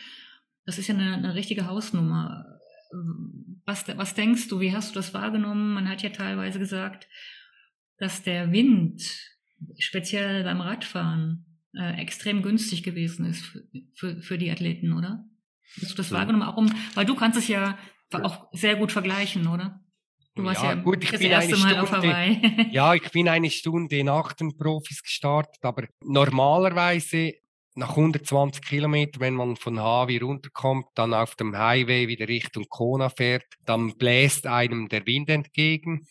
[0.65, 2.61] Das ist ja eine, eine richtige Hausnummer.
[3.65, 5.75] Was, was denkst du, wie hast du das wahrgenommen?
[5.75, 7.09] Man hat ja teilweise gesagt,
[7.99, 9.03] dass der Wind,
[9.79, 15.25] speziell beim Radfahren, äh, extrem günstig gewesen ist für, für, für die Athleten, oder?
[15.81, 16.19] Hast du das ja.
[16.19, 16.47] wahrgenommen?
[16.49, 17.79] Auch um, weil du kannst es ja
[18.13, 19.81] auch sehr gut vergleichen, oder?
[20.35, 22.69] Du warst ja, ja gut, ich das bin erste Mal Stunde, auf Hawaii.
[22.71, 27.33] ja, ich bin eine Stunde nach den Profis gestartet, aber normalerweise
[27.75, 33.09] nach 120 Kilometern, wenn man von Hawi runterkommt, dann auf dem Highway wieder Richtung Kona
[33.09, 36.07] fährt, dann bläst einem der Wind entgegen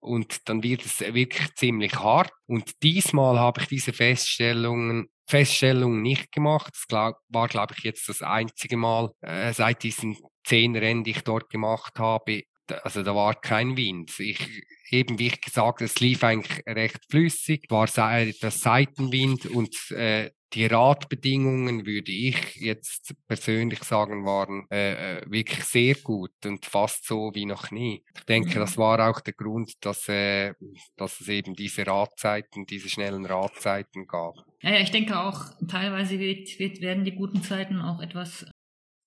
[0.00, 2.32] und dann wird es wirklich ziemlich hart.
[2.46, 6.72] Und diesmal habe ich diese Feststellungen Feststellung nicht gemacht.
[6.74, 11.22] Das war, glaube ich, jetzt das einzige Mal äh, seit diesen zehn Rennen, die ich
[11.22, 12.42] dort gemacht habe.
[12.82, 14.18] Also da war kein Wind.
[14.20, 20.30] Ich, eben wie ich gesagt, es lief eigentlich recht flüssig, war das Seitenwind und äh,
[20.52, 27.06] die Radbedingungen, würde ich jetzt persönlich sagen, waren äh, äh, wirklich sehr gut und fast
[27.06, 28.04] so wie noch nie.
[28.14, 28.82] Ich denke, das mhm.
[28.82, 30.54] war auch der Grund, dass, äh,
[30.96, 34.34] dass es eben diese Radzeiten, diese schnellen Radzeiten gab.
[34.62, 38.46] Ja, ich denke auch, teilweise wird, wird, werden die guten Zeiten auch etwas,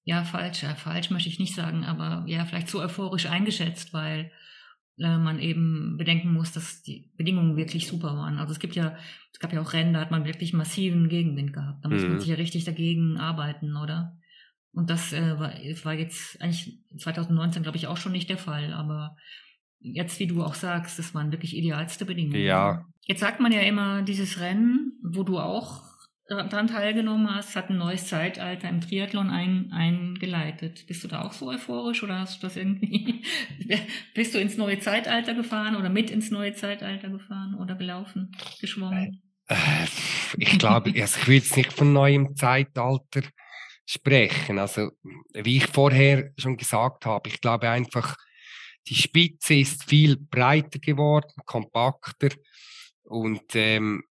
[0.03, 4.31] ja, falsch, ja, falsch möchte ich nicht sagen, aber ja, vielleicht zu euphorisch eingeschätzt, weil
[4.97, 8.39] man eben bedenken muss, dass die Bedingungen wirklich super waren.
[8.39, 8.97] Also es gibt ja,
[9.31, 11.85] es gab ja auch Rennen, da hat man wirklich massiven Gegenwind gehabt.
[11.85, 12.09] Da muss mhm.
[12.09, 14.17] man sich ja richtig dagegen arbeiten, oder?
[14.73, 15.51] Und das äh, war,
[15.83, 18.73] war jetzt eigentlich 2019, glaube ich, auch schon nicht der Fall.
[18.73, 19.15] Aber
[19.79, 22.41] jetzt, wie du auch sagst, das waren wirklich idealste Bedingungen.
[22.41, 22.85] Ja.
[23.01, 25.86] Jetzt sagt man ja immer, dieses Rennen, wo du auch
[26.27, 30.85] daran teilgenommen hast, hat ein neues Zeitalter im Triathlon ein, eingeleitet.
[30.87, 33.23] Bist du da auch so euphorisch oder hast du das irgendwie,
[34.13, 39.21] bist du ins neue Zeitalter gefahren oder mit ins neue Zeitalter gefahren oder gelaufen, geschwommen?
[39.47, 39.55] Äh,
[40.37, 43.21] ich glaube, ich will jetzt nicht von neuem Zeitalter
[43.85, 44.59] sprechen.
[44.59, 44.91] Also,
[45.33, 48.17] wie ich vorher schon gesagt habe, ich glaube einfach,
[48.87, 52.29] die Spitze ist viel breiter geworden, kompakter
[53.03, 54.03] und ähm,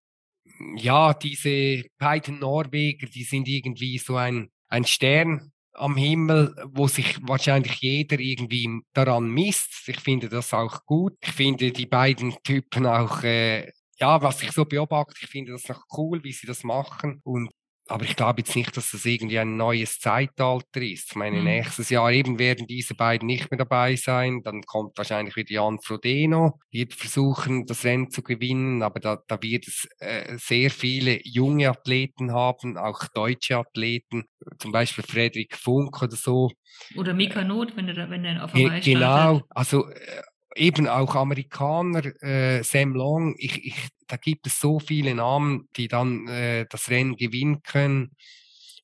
[0.75, 7.17] ja, diese beiden Norweger, die sind irgendwie so ein, ein Stern am Himmel, wo sich
[7.21, 9.87] wahrscheinlich jeder irgendwie daran misst.
[9.87, 11.13] Ich finde das auch gut.
[11.21, 15.67] Ich finde die beiden Typen auch, äh, ja, was ich so beobachte, ich finde das
[15.69, 17.21] noch cool, wie sie das machen.
[17.23, 17.51] Und
[17.87, 21.11] aber ich glaube jetzt nicht, dass das irgendwie ein neues Zeitalter ist.
[21.11, 21.45] Ich meine, mhm.
[21.45, 24.41] nächstes Jahr eben werden diese beiden nicht mehr dabei sein.
[24.43, 28.83] Dann kommt wahrscheinlich wieder Jan Frodeno, wird versuchen, das Rennen zu gewinnen.
[28.83, 34.25] Aber da, da wird es äh, sehr viele junge Athleten haben, auch deutsche Athleten,
[34.59, 36.51] zum Beispiel Frederik Funk oder so.
[36.95, 40.21] Oder Mika Not, wenn er, wenn er auf Hawaii Genau, also äh,
[40.57, 45.87] eben auch Amerikaner, äh, Sam Long, ich, ich, da gibt es so viele Namen, die
[45.87, 48.11] dann äh, das Rennen gewinnen können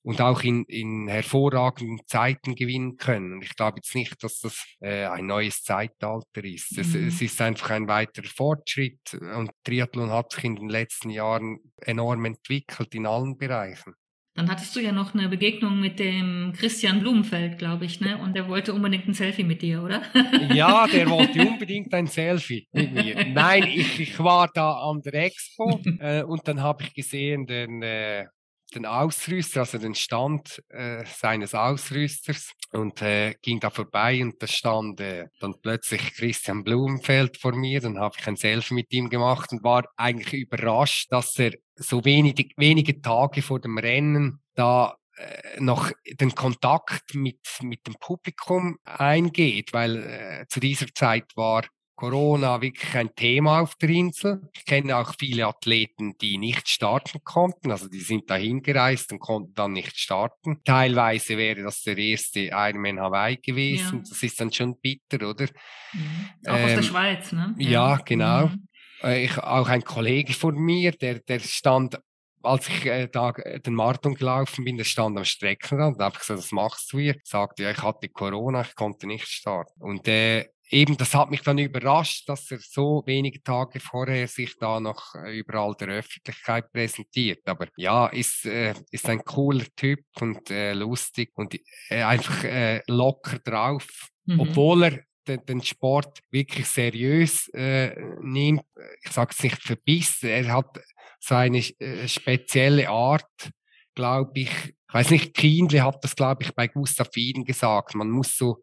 [0.03, 3.41] und auch in, in hervorragenden Zeiten gewinnen können.
[3.41, 6.77] Ich glaube jetzt nicht, dass das äh, ein neues Zeitalter ist.
[6.77, 7.07] Es, mhm.
[7.07, 12.25] es ist einfach ein weiterer Fortschritt und Triathlon hat sich in den letzten Jahren enorm
[12.25, 13.95] entwickelt in allen Bereichen.
[14.35, 18.17] Dann hattest du ja noch eine Begegnung mit dem Christian Blumenfeld, glaube ich, ne?
[18.17, 20.01] Und der wollte unbedingt ein Selfie mit dir, oder?
[20.53, 23.25] Ja, der wollte unbedingt ein Selfie mit mir.
[23.25, 27.83] Nein, ich, ich war da an der Expo äh, und dann habe ich gesehen den,
[27.83, 28.25] äh,
[28.73, 34.47] den Ausrüster, also den Stand äh, seines Ausrüsters und äh, ging da vorbei und da
[34.47, 37.81] stand äh, dann plötzlich Christian Blumenfeld vor mir.
[37.81, 42.05] Dann habe ich ein Selfie mit ihm gemacht und war eigentlich überrascht, dass er so
[42.05, 48.77] wenig, wenige Tage vor dem Rennen da äh, noch den Kontakt mit, mit dem Publikum
[48.83, 51.63] eingeht, weil äh, zu dieser Zeit war
[51.95, 54.41] Corona wirklich ein Thema auf der Insel.
[54.53, 57.71] Ich kenne auch viele Athleten, die nicht starten konnten.
[57.71, 60.61] Also die sind dahin gereist und konnten dann nicht starten.
[60.65, 63.99] Teilweise wäre das der erste Ironman Hawaii gewesen.
[63.99, 64.09] Ja.
[64.09, 65.45] Das ist dann schon bitter, oder?
[65.93, 66.29] Mhm.
[66.47, 67.55] Auch ähm, aus der ähm, Schweiz, ne?
[67.59, 68.47] Ja, ja genau.
[68.47, 68.67] Mhm.
[69.03, 71.99] Äh, ich, auch ein Kollege von mir, der, der stand,
[72.41, 75.99] als ich äh, da äh, den Marathon gelaufen bin, der stand am Streckenrand.
[75.99, 77.15] Da habe ich gesagt, was machst du hier?
[77.23, 79.81] Sagte, ja, ich hatte Corona, ich konnte nicht starten.
[79.81, 84.57] Und äh, eben, das hat mich dann überrascht, dass er so wenige Tage vorher sich
[84.57, 87.47] da noch äh, überall der Öffentlichkeit präsentiert.
[87.47, 91.55] Aber ja, ist, äh, ist ein cooler Typ und äh, lustig und
[91.89, 94.09] äh, einfach äh, locker drauf.
[94.25, 94.39] Mhm.
[94.39, 98.63] Obwohl er den, den Sport wirklich seriös äh, nimmt.
[99.03, 100.79] Ich sage es nicht verbissen, er hat
[101.19, 103.51] seine äh, spezielle Art,
[103.95, 107.95] glaube ich, ich weiß nicht, Kindle hat das, glaube ich, bei Gustav Iden gesagt.
[107.95, 108.61] Man muss so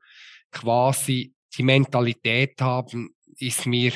[0.52, 3.92] quasi die Mentalität haben, ist mir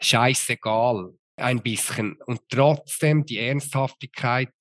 [0.00, 2.18] scheißegal, ein bisschen.
[2.26, 4.52] Und trotzdem die Ernsthaftigkeit.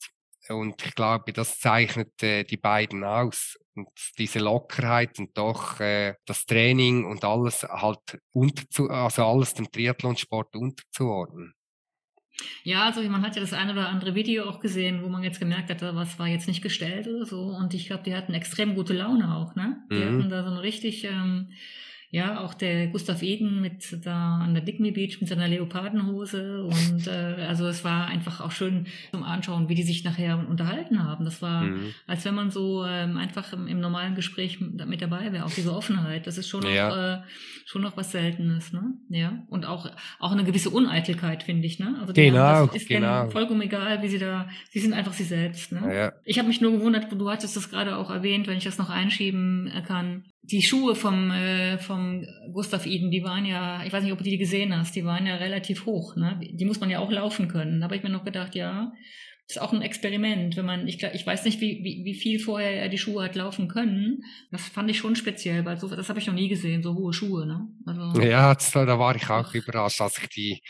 [0.51, 3.57] Und ich glaube, das zeichnet äh, die beiden aus.
[3.73, 9.71] Und diese Lockerheit und doch äh, das Training und alles halt unterzu also alles dem
[9.71, 11.53] Triathlonsport unterzuordnen.
[12.63, 15.39] Ja, also man hat ja das eine oder andere Video auch gesehen, wo man jetzt
[15.39, 17.41] gemerkt hat, was war jetzt nicht gestellt oder so.
[17.41, 19.83] Und ich glaube, die hatten extrem gute Laune auch, ne?
[19.91, 20.19] Die mhm.
[20.19, 21.51] hatten da so eine richtig ähm,
[22.13, 27.07] ja, auch der Gustav Eden mit da an der Digme Beach mit seiner Leopardenhose und
[27.07, 31.23] äh, also es war einfach auch schön zum Anschauen, wie die sich nachher unterhalten haben.
[31.23, 31.93] Das war, mhm.
[32.07, 35.73] als wenn man so ähm, einfach im, im, normalen Gespräch mit dabei wäre, auch diese
[35.73, 36.27] Offenheit.
[36.27, 36.89] Das ist schon ja.
[36.89, 37.21] noch, äh,
[37.65, 38.93] schon noch was Seltenes, ne?
[39.07, 39.43] Ja.
[39.47, 41.95] Und auch, auch eine gewisse Uneitelkeit, finde ich, ne?
[42.01, 43.29] Also genau, das ist genau.
[43.29, 45.95] vollkommen egal, wie sie da, sie sind einfach sie selbst, ne?
[45.95, 46.13] Ja.
[46.25, 48.89] Ich habe mich nur gewundert, du hattest das gerade auch erwähnt, wenn ich das noch
[48.89, 54.13] einschieben kann die Schuhe vom, äh, vom Gustav Eden, die waren ja, ich weiß nicht,
[54.13, 56.15] ob du die gesehen hast, die waren ja relativ hoch.
[56.15, 56.39] Ne?
[56.41, 57.79] Die muss man ja auch laufen können.
[57.79, 58.91] Da habe ich mir noch gedacht, ja,
[59.47, 60.55] ist auch ein Experiment.
[60.57, 63.35] Wenn man, ich, ich weiß nicht, wie, wie, wie viel vorher er die Schuhe hat
[63.35, 64.23] laufen können.
[64.51, 67.13] Das fand ich schon speziell, weil so, das habe ich noch nie gesehen, so hohe
[67.13, 67.45] Schuhe.
[67.45, 67.67] Ne?
[67.85, 70.61] Also, ja, da war ich auch überrascht, als ich die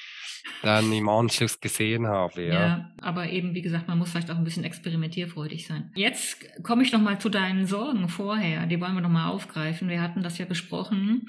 [0.62, 2.46] dann im Anschluss gesehen habe.
[2.46, 2.54] Ja.
[2.54, 5.92] ja, aber eben, wie gesagt, man muss vielleicht auch ein bisschen experimentierfreudig sein.
[5.96, 8.66] Jetzt komme ich nochmal zu deinen Sorgen vorher.
[8.66, 9.90] Die wollen wir nochmal aufgreifen.
[9.90, 11.28] Wir hatten das ja besprochen.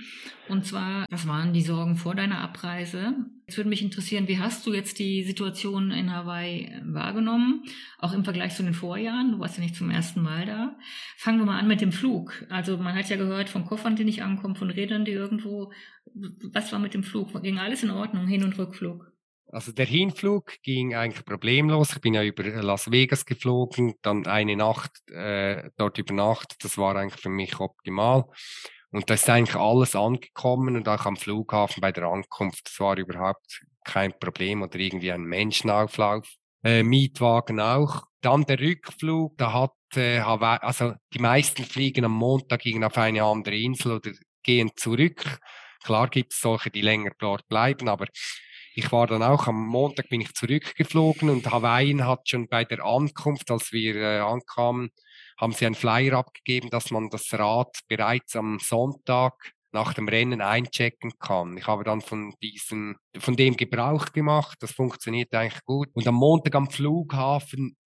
[0.49, 3.15] Und zwar, das waren die Sorgen vor deiner Abreise.
[3.47, 7.65] Jetzt würde mich interessieren, wie hast du jetzt die Situation in Hawaii wahrgenommen?
[7.99, 9.33] Auch im Vergleich zu den Vorjahren.
[9.33, 10.77] Du warst ja nicht zum ersten Mal da.
[11.17, 12.45] Fangen wir mal an mit dem Flug.
[12.49, 15.73] Also man hat ja gehört von Koffern, die nicht ankommen, von Rädern, die irgendwo
[16.15, 17.41] was war mit dem Flug?
[17.43, 19.11] Ging alles in Ordnung, Hin- und Rückflug?
[19.47, 21.93] Also der Hinflug ging eigentlich problemlos.
[21.93, 26.65] Ich bin ja über Las Vegas geflogen, dann eine Nacht äh, dort übernachtet.
[26.65, 28.25] Das war eigentlich für mich optimal.
[28.93, 32.67] Und da ist eigentlich alles angekommen und auch am Flughafen bei der Ankunft.
[32.67, 36.29] Das war überhaupt kein Problem oder irgendwie ein Menschenauflauf.
[36.63, 38.05] Äh, Mietwagen auch.
[38.21, 42.97] Dann der Rückflug, da hat äh, Hawaii, also die meisten fliegen am Montag gegen auf
[42.97, 44.13] eine andere Insel oder
[44.45, 45.41] gehen zurück.
[45.83, 48.07] Klar gibt es solche, die länger dort bleiben, aber
[48.75, 52.85] ich war dann auch am Montag bin ich zurückgeflogen und Hawaii hat schon bei der
[52.85, 54.91] Ankunft, als wir äh, ankamen,
[55.43, 59.35] haben sie einen Flyer abgegeben, dass man das Rad bereits am Sonntag
[59.73, 61.57] nach dem Rennen einchecken kann.
[61.57, 64.59] Ich habe dann von diesem, von dem Gebrauch gemacht.
[64.61, 65.89] Das funktioniert eigentlich gut.
[65.95, 67.77] Und am Montag am Flughafen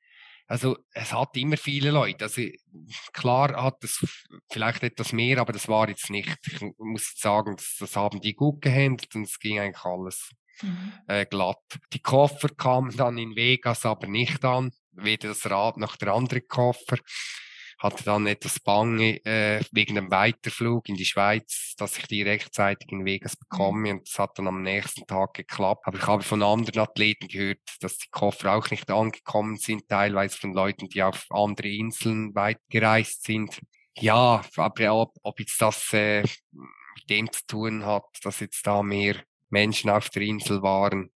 [0.49, 2.25] also es hat immer viele Leute.
[2.25, 2.43] Also
[3.13, 4.07] klar hat es
[4.49, 6.39] vielleicht etwas mehr, aber das war jetzt nicht.
[6.47, 10.31] Ich muss sagen, das, das haben die gut gehandelt und es ging eigentlich alles
[10.63, 10.93] mhm.
[11.09, 11.65] äh, glatt.
[11.93, 16.43] Die Koffer kamen dann in Vegas aber nicht an, weder das Rad noch der andere
[16.43, 16.99] Koffer
[17.79, 22.91] hatte dann etwas Bange äh, wegen dem Weiterflug in die Schweiz, dass ich die rechtzeitig
[22.91, 23.45] in Vegas mhm.
[23.49, 25.87] bekomme und das hat dann am nächsten Tag geklappt.
[25.87, 30.37] Aber ich habe von anderen Athleten gehört, dass die Koffer auch nicht angekommen sind, teilweise
[30.39, 33.61] von Leuten, die auf andere Inseln weit gereist sind.
[33.99, 38.83] Ja, aber ob, ob jetzt das äh, mit dem zu tun hat, dass jetzt da
[38.83, 39.17] mehr
[39.49, 41.11] Menschen auf der Insel waren,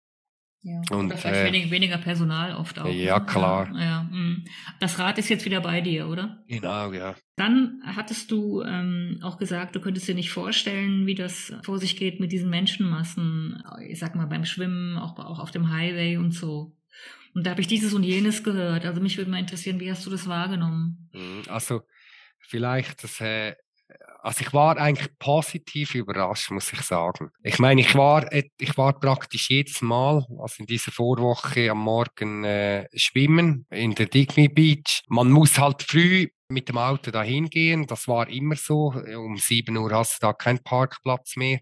[0.61, 0.81] ja.
[0.91, 2.87] Und, vielleicht äh, weniger, weniger Personal oft auch.
[2.87, 3.25] Ja, ne?
[3.25, 3.71] klar.
[3.73, 4.45] Ja, ja, mm.
[4.79, 6.43] das Rad ist jetzt wieder bei dir, oder?
[6.47, 7.15] Genau, ja.
[7.37, 11.95] Dann hattest du ähm, auch gesagt, du könntest dir nicht vorstellen, wie das vor sich
[11.95, 16.31] geht mit diesen Menschenmassen, ich sag mal beim Schwimmen, auch, auch auf dem Highway und
[16.31, 16.75] so.
[17.33, 18.85] Und da habe ich dieses und jenes gehört.
[18.85, 21.09] Also mich würde mal interessieren, wie hast du das wahrgenommen?
[21.13, 21.83] Mhm, also
[22.39, 23.55] vielleicht das äh,
[24.21, 27.31] also ich war eigentlich positiv überrascht, muss ich sagen.
[27.43, 32.43] Ich meine, ich war, ich war praktisch jedes Mal, also in dieser Vorwoche am Morgen
[32.43, 35.03] äh, schwimmen in der Digny Beach.
[35.07, 37.87] Man muss halt früh mit dem Auto dahin gehen.
[37.87, 38.93] Das war immer so.
[39.15, 41.59] Um sieben Uhr hast du da keinen Parkplatz mehr.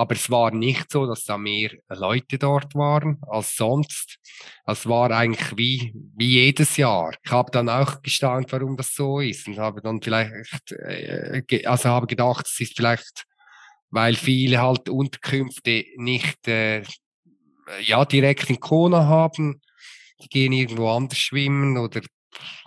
[0.00, 4.16] Aber es war nicht so, dass da mehr Leute dort waren als sonst.
[4.64, 7.12] Es war eigentlich wie, wie jedes Jahr.
[7.22, 11.90] Ich habe dann auch gestaunt, warum das so ist und habe dann vielleicht, äh, also
[11.90, 13.26] habe gedacht, es ist vielleicht,
[13.90, 16.82] weil viele halt Unterkünfte nicht, äh,
[17.82, 19.60] ja, direkt in Kona haben.
[20.22, 22.00] Die gehen irgendwo anders schwimmen oder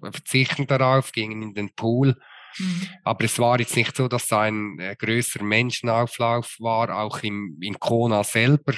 [0.04, 2.16] verzichten darauf, gehen in den Pool.
[2.58, 2.88] Mhm.
[3.04, 7.58] Aber es war jetzt nicht so, dass da ein äh, größerer Menschenauflauf war, auch im,
[7.62, 8.74] in Kona selber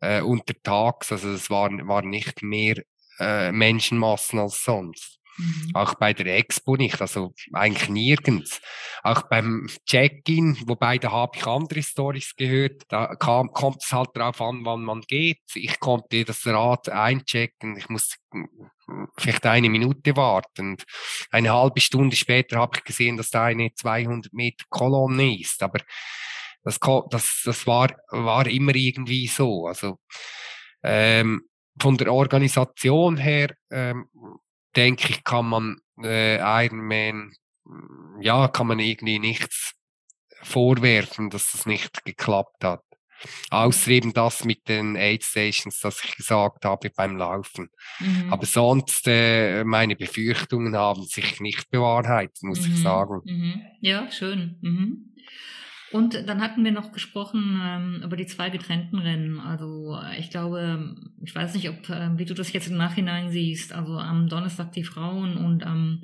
[0.00, 1.12] äh, untertags.
[1.12, 2.82] Also es waren, waren nicht mehr
[3.18, 5.20] äh, Menschenmassen als sonst.
[5.38, 5.70] Mhm.
[5.74, 8.60] Auch bei der Expo nicht, also eigentlich nirgends.
[9.02, 14.10] auch beim Check-in, wobei da habe ich andere Stories gehört, da kam, kommt es halt
[14.14, 15.42] darauf an, wann man geht.
[15.54, 18.16] Ich konnte das Rad einchecken, ich musste
[19.18, 20.76] vielleicht eine Minute warten.
[21.30, 25.80] Eine halbe Stunde später habe ich gesehen, dass da eine 200 Meter Kolonne ist, aber
[26.62, 26.78] das,
[27.10, 29.66] das, das war, war immer irgendwie so.
[29.66, 29.98] Also
[30.82, 31.42] ähm,
[31.80, 34.08] von der Organisation her ähm,
[34.76, 37.32] denke ich, kann man äh, Ironman,
[38.20, 39.74] ja, kann man irgendwie nichts
[40.42, 42.82] vorwerfen, dass das nicht geklappt hat.
[43.50, 47.70] Außer eben das mit den Aid Stations, das ich gesagt habe beim Laufen.
[47.98, 48.32] Mhm.
[48.32, 52.72] Aber sonst, äh, meine Befürchtungen haben sich nicht bewahrheitet, muss mhm.
[52.72, 53.22] ich sagen.
[53.24, 53.62] Mhm.
[53.80, 54.58] Ja, schön.
[55.96, 59.40] Und dann hatten wir noch gesprochen ähm, über die zwei getrennten Rennen.
[59.40, 63.72] Also ich glaube, ich weiß nicht, ob äh, wie du das jetzt im Nachhinein siehst.
[63.72, 66.02] Also am Donnerstag die Frauen und am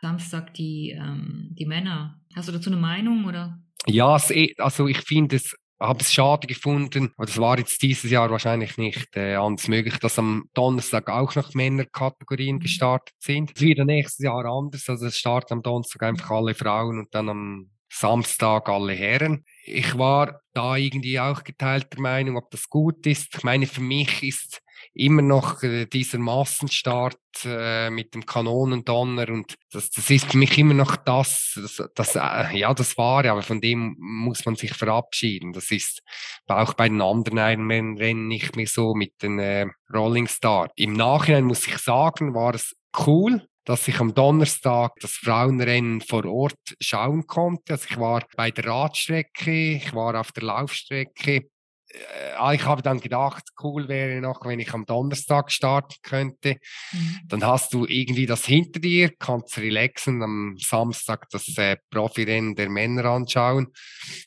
[0.00, 2.18] Samstag die ähm, die Männer.
[2.34, 3.58] Hast du dazu eine Meinung oder?
[3.86, 8.30] Ja, also ich finde es habe es schade gefunden, aber das war jetzt dieses Jahr
[8.30, 12.60] wahrscheinlich nicht äh, anders möglich, dass am Donnerstag auch noch Männerkategorien mhm.
[12.60, 13.52] gestartet sind.
[13.54, 17.28] Es wird nächstes Jahr anders, also es startet am Donnerstag einfach alle Frauen und dann
[17.28, 19.44] am Samstag alle Herren.
[19.64, 23.36] Ich war da irgendwie auch geteilter Meinung, ob das gut ist.
[23.36, 24.60] Ich meine, für mich ist
[24.92, 30.58] immer noch äh, dieser Massenstart äh, mit dem Kanonendonner und das, das ist für mich
[30.58, 34.74] immer noch das, das, das äh, ja, das war, aber von dem muss man sich
[34.74, 35.52] verabschieden.
[35.52, 36.02] Das ist
[36.46, 40.72] auch bei den anderen Ironman-Rennen nicht mehr so mit den äh, Rolling Start.
[40.76, 42.76] Im Nachhinein muss ich sagen, war es
[43.06, 47.72] cool, dass ich am Donnerstag das Frauenrennen vor Ort schauen konnte.
[47.72, 51.48] Also ich war bei der Radstrecke, ich war auf der Laufstrecke.
[51.94, 56.56] Äh, ich habe dann gedacht, cool wäre noch, wenn ich am Donnerstag starten könnte.
[56.92, 57.20] Mhm.
[57.26, 62.68] Dann hast du irgendwie das hinter dir, kannst relaxen, am Samstag das äh, Profirennen der
[62.68, 63.68] Männer anschauen.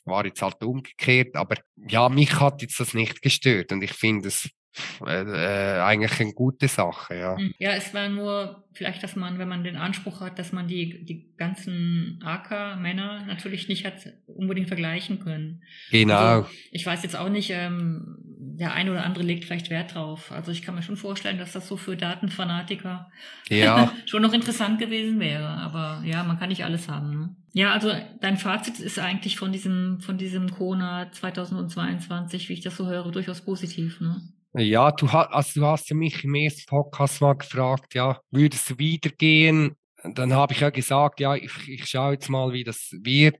[0.04, 4.28] War jetzt halt umgekehrt, aber ja, mich hat jetzt das nicht gestört und ich finde
[4.28, 4.48] es
[5.06, 7.36] äh, äh, eigentlich eine gute Sache, ja.
[7.36, 7.54] Hm.
[7.58, 11.04] Ja, es war nur vielleicht, dass man, wenn man den Anspruch hat, dass man die,
[11.04, 13.94] die ganzen AK-Männer natürlich nicht hat
[14.26, 15.62] unbedingt vergleichen können.
[15.90, 16.14] Genau.
[16.14, 18.18] Also, ich weiß jetzt auch nicht, ähm,
[18.58, 20.32] der eine oder andere legt vielleicht Wert drauf.
[20.32, 23.10] Also ich kann mir schon vorstellen, dass das so für Datenfanatiker
[23.48, 23.92] ja.
[24.06, 25.46] schon noch interessant gewesen wäre.
[25.46, 27.10] Aber ja, man kann nicht alles haben.
[27.10, 27.36] Ne?
[27.52, 32.76] Ja, also dein Fazit ist eigentlich von diesem, von diesem Kona 2022, wie ich das
[32.76, 34.20] so höre, durchaus positiv, ne?
[34.60, 38.78] Ja, du, hast, also du hast mich im ersten Podcast mal gefragt, ja, würdest du
[38.78, 39.76] wiedergehen?
[40.02, 43.38] Dann habe ich ja gesagt, ja, ich, ich schaue jetzt mal, wie das wird.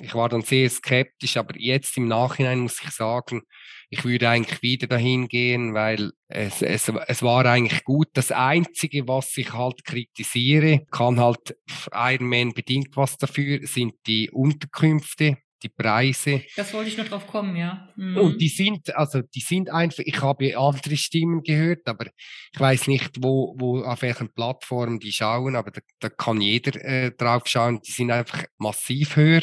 [0.00, 3.42] Ich war dann sehr skeptisch, aber jetzt im Nachhinein muss ich sagen,
[3.90, 8.08] ich würde eigentlich wieder dahin gehen, weil es, es, es war eigentlich gut.
[8.14, 11.56] Das Einzige, was ich halt kritisiere, kann halt
[11.92, 16.42] Ironman bedingt was dafür, sind die Unterkünfte die Preise.
[16.56, 17.88] Das wollte ich noch drauf kommen, ja.
[17.96, 18.16] Mhm.
[18.18, 22.06] Und die sind, also die sind einfach, ich habe andere Stimmen gehört, aber
[22.52, 26.80] ich weiß nicht, wo, wo auf welchen Plattformen die schauen, aber da, da kann jeder
[26.84, 27.80] äh, drauf schauen.
[27.80, 29.42] Die sind einfach massiv höher.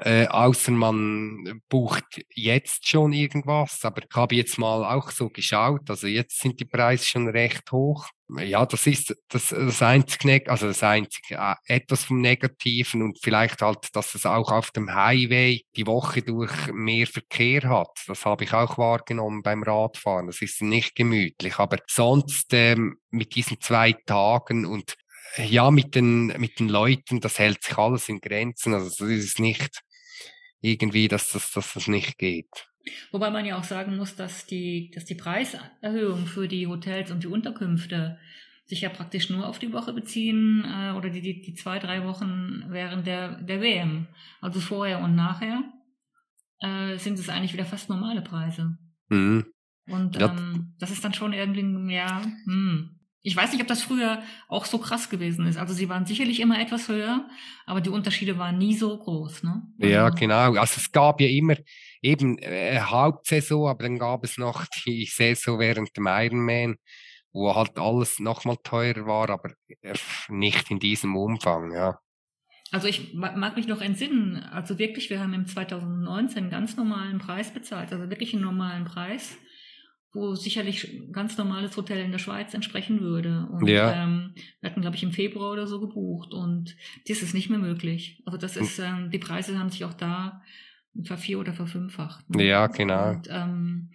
[0.00, 5.88] Äh, außer man bucht jetzt schon irgendwas, aber ich habe jetzt mal auch so geschaut,
[5.88, 8.06] also jetzt sind die Preise schon recht hoch.
[8.36, 13.62] Ja, das ist das, das einzige, also das einzige, äh, etwas vom Negativen und vielleicht
[13.62, 17.98] halt, dass es auch auf dem Highway die Woche durch mehr Verkehr hat.
[18.06, 20.26] Das habe ich auch wahrgenommen beim Radfahren.
[20.26, 24.96] Das ist nicht gemütlich, aber sonst ähm, mit diesen zwei Tagen und
[25.38, 28.74] ja, mit den, mit den Leuten, das hält sich alles in Grenzen.
[28.74, 29.80] Also das ist nicht
[30.60, 32.67] irgendwie, dass das, dass das nicht geht.
[33.10, 37.22] Wobei man ja auch sagen muss, dass die, dass die Preiserhöhung für die Hotels und
[37.22, 38.18] die Unterkünfte
[38.64, 42.04] sich ja praktisch nur auf die Woche beziehen äh, oder die, die, die zwei, drei
[42.04, 44.06] Wochen während der, der WM.
[44.40, 45.62] Also vorher und nachher
[46.60, 48.76] äh, sind es eigentlich wieder fast normale Preise.
[49.08, 49.46] Mhm.
[49.86, 50.28] Und ja.
[50.28, 54.64] ähm, das ist dann schon irgendwie, ja, hm, ich weiß nicht, ob das früher auch
[54.64, 55.56] so krass gewesen ist.
[55.56, 57.28] Also sie waren sicherlich immer etwas höher,
[57.66, 59.42] aber die Unterschiede waren nie so groß.
[59.42, 59.62] Ne?
[59.78, 60.54] Ja, also genau.
[60.54, 61.56] Also es gab ja immer
[62.02, 66.76] eben äh, Hauptsaison, aber dann gab es noch die Saison während dem Ironman,
[67.32, 69.94] wo halt alles nochmal teurer war, aber äh,
[70.28, 71.98] nicht in diesem Umfang, ja.
[72.70, 77.18] Also ich mag mich noch entsinnen, also wirklich, wir haben im 2019 einen ganz normalen
[77.18, 79.38] Preis bezahlt, also wirklich einen normalen Preis
[80.12, 83.48] wo sicherlich ganz normales Hotel in der Schweiz entsprechen würde.
[83.52, 84.04] Und ja.
[84.04, 86.76] ähm, wir hatten, glaube ich, im Februar oder so gebucht und
[87.06, 88.22] das ist nicht mehr möglich.
[88.24, 88.62] Also das hm.
[88.62, 90.42] ist, ähm, die Preise haben sich auch da
[91.04, 92.28] vervier- oder verfünffacht.
[92.30, 92.46] Ne?
[92.46, 93.12] Ja, genau.
[93.12, 93.90] Und, ähm,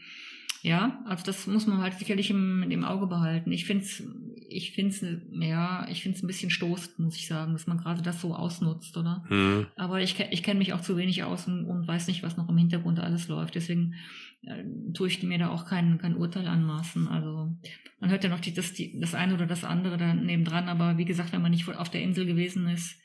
[0.65, 3.51] Ja, also das muss man halt sicherlich im, im Auge behalten.
[3.51, 4.01] Ich finde es,
[4.47, 8.01] ich find's, ja, ich finde es ein bisschen stoßend, muss ich sagen, dass man gerade
[8.01, 9.25] das so ausnutzt, oder?
[9.27, 9.67] Hm.
[9.75, 12.47] Aber ich, ich kenne mich auch zu wenig aus und, und weiß nicht, was noch
[12.47, 13.55] im Hintergrund alles läuft.
[13.55, 13.95] Deswegen
[14.43, 17.09] äh, tue ich mir da auch kein, kein Urteil anmaßen.
[17.09, 17.57] Also
[17.99, 20.97] man hört ja noch die, das, die, das eine oder das andere da nebendran, aber
[20.97, 22.95] wie gesagt, wenn man nicht auf der Insel gewesen ist,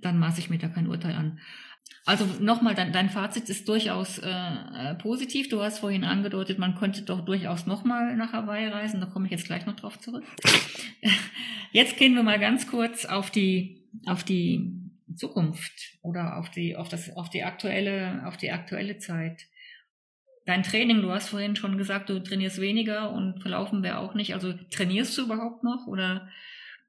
[0.00, 1.38] dann maße ich mir da kein Urteil an.
[2.08, 5.50] Also nochmal, dein, dein Fazit ist durchaus äh, äh, positiv.
[5.50, 9.00] Du hast vorhin angedeutet, man könnte doch durchaus nochmal nach Hawaii reisen.
[9.00, 10.24] Da komme ich jetzt gleich noch drauf zurück.
[11.72, 14.72] Jetzt gehen wir mal ganz kurz auf die, auf die
[15.16, 19.46] Zukunft oder auf die, auf das, auf die aktuelle, auf die aktuelle Zeit.
[20.46, 24.32] Dein Training, du hast vorhin schon gesagt, du trainierst weniger und verlaufen wäre auch nicht.
[24.32, 26.30] Also trainierst du überhaupt noch oder,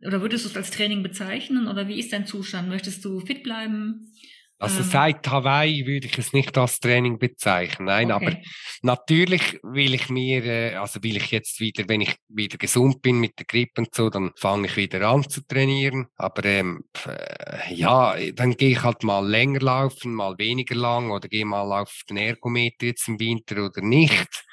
[0.01, 2.69] oder würdest du es als Training bezeichnen oder wie ist dein Zustand?
[2.69, 4.13] Möchtest du fit bleiben?
[4.59, 4.89] Also ähm.
[4.89, 7.85] seit Hawaii würde ich es nicht als Training bezeichnen.
[7.85, 8.25] Nein, okay.
[8.25, 8.37] aber
[8.81, 13.19] natürlich will ich mir, äh, also will ich jetzt wieder, wenn ich wieder gesund bin
[13.21, 16.07] mit der Grippe und so, dann fange ich wieder an zu trainieren.
[16.17, 21.29] Aber ähm, äh, ja, dann gehe ich halt mal länger laufen, mal weniger lang oder
[21.29, 24.45] gehe mal auf den Ergometer jetzt im Winter oder nicht.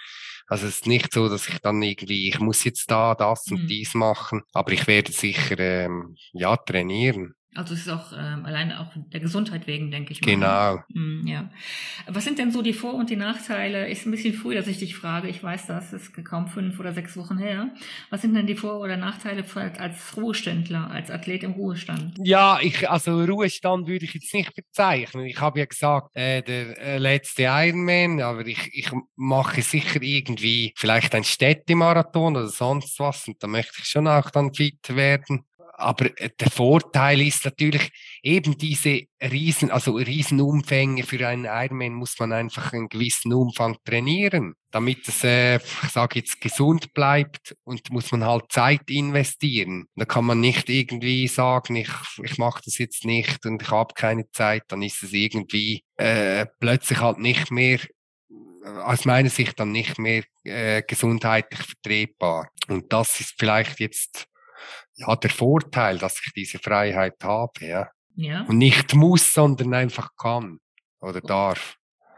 [0.49, 3.65] Also es ist nicht so, dass ich dann irgendwie, ich muss jetzt da das und
[3.65, 3.67] mhm.
[3.67, 7.35] dies machen, aber ich werde sicher ähm, ja trainieren.
[7.57, 10.27] Also es ist auch ähm, allein auch der Gesundheit wegen, denke ich mal.
[10.27, 10.79] Genau.
[10.89, 11.51] Mm, ja.
[12.07, 13.89] Was sind denn so die Vor- und die Nachteile?
[13.89, 15.29] Ist ein bisschen früh, dass ich dich frage.
[15.29, 17.71] Ich weiß, das ist kaum fünf oder sechs Wochen her.
[18.11, 19.45] Was sind denn die Vor- oder Nachteile
[19.79, 22.19] als Ruheständler, als Athlet im Ruhestand?
[22.23, 25.27] Ja, ich, also Ruhestand würde ich jetzt nicht bezeichnen.
[25.27, 30.73] Ich habe ja gesagt, äh, der äh, letzte Ironman, aber ich, ich mache sicher irgendwie
[30.77, 35.45] vielleicht ein Städtemarathon oder sonst was und da möchte ich schon auch dann fit werden
[35.79, 37.91] aber äh, der Vorteil ist natürlich
[38.23, 44.55] eben diese riesen, also Riesenumfänge für einen Ironman muss man einfach einen gewissen Umfang trainieren,
[44.71, 49.87] damit es, äh, ich sage jetzt, gesund bleibt und muss man halt Zeit investieren.
[49.97, 51.91] Da kann man nicht irgendwie sagen, ich,
[52.23, 56.47] ich mache das jetzt nicht und ich habe keine Zeit, dann ist es irgendwie äh,
[56.59, 57.81] plötzlich halt nicht mehr
[58.31, 62.49] äh, aus meiner Sicht dann nicht mehr äh, gesundheitlich vertretbar.
[62.69, 64.27] Und das ist vielleicht jetzt
[64.97, 67.89] ja, der Vorteil, dass ich diese Freiheit habe, ja.
[68.15, 68.43] ja.
[68.43, 70.59] Und nicht muss, sondern einfach kann
[71.01, 71.77] oder darf.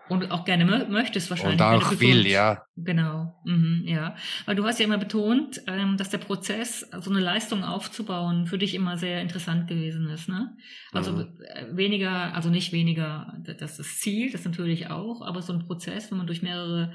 [0.09, 1.61] Und auch gerne mö möchtest wahrscheinlich.
[1.61, 2.65] Und auch will, ja.
[2.77, 4.17] Genau, mhm, ja.
[4.47, 8.57] Weil du hast ja immer betont, ähm, dass der Prozess, so eine Leistung aufzubauen, für
[8.57, 10.57] dich immer sehr interessant gewesen ist, ne?
[10.93, 11.39] Also mhm.
[11.73, 16.19] Weniger, also nicht weniger, das ist Ziel, das natürlich auch, aber so ein Prozess, wenn
[16.19, 16.95] man durch mehrere,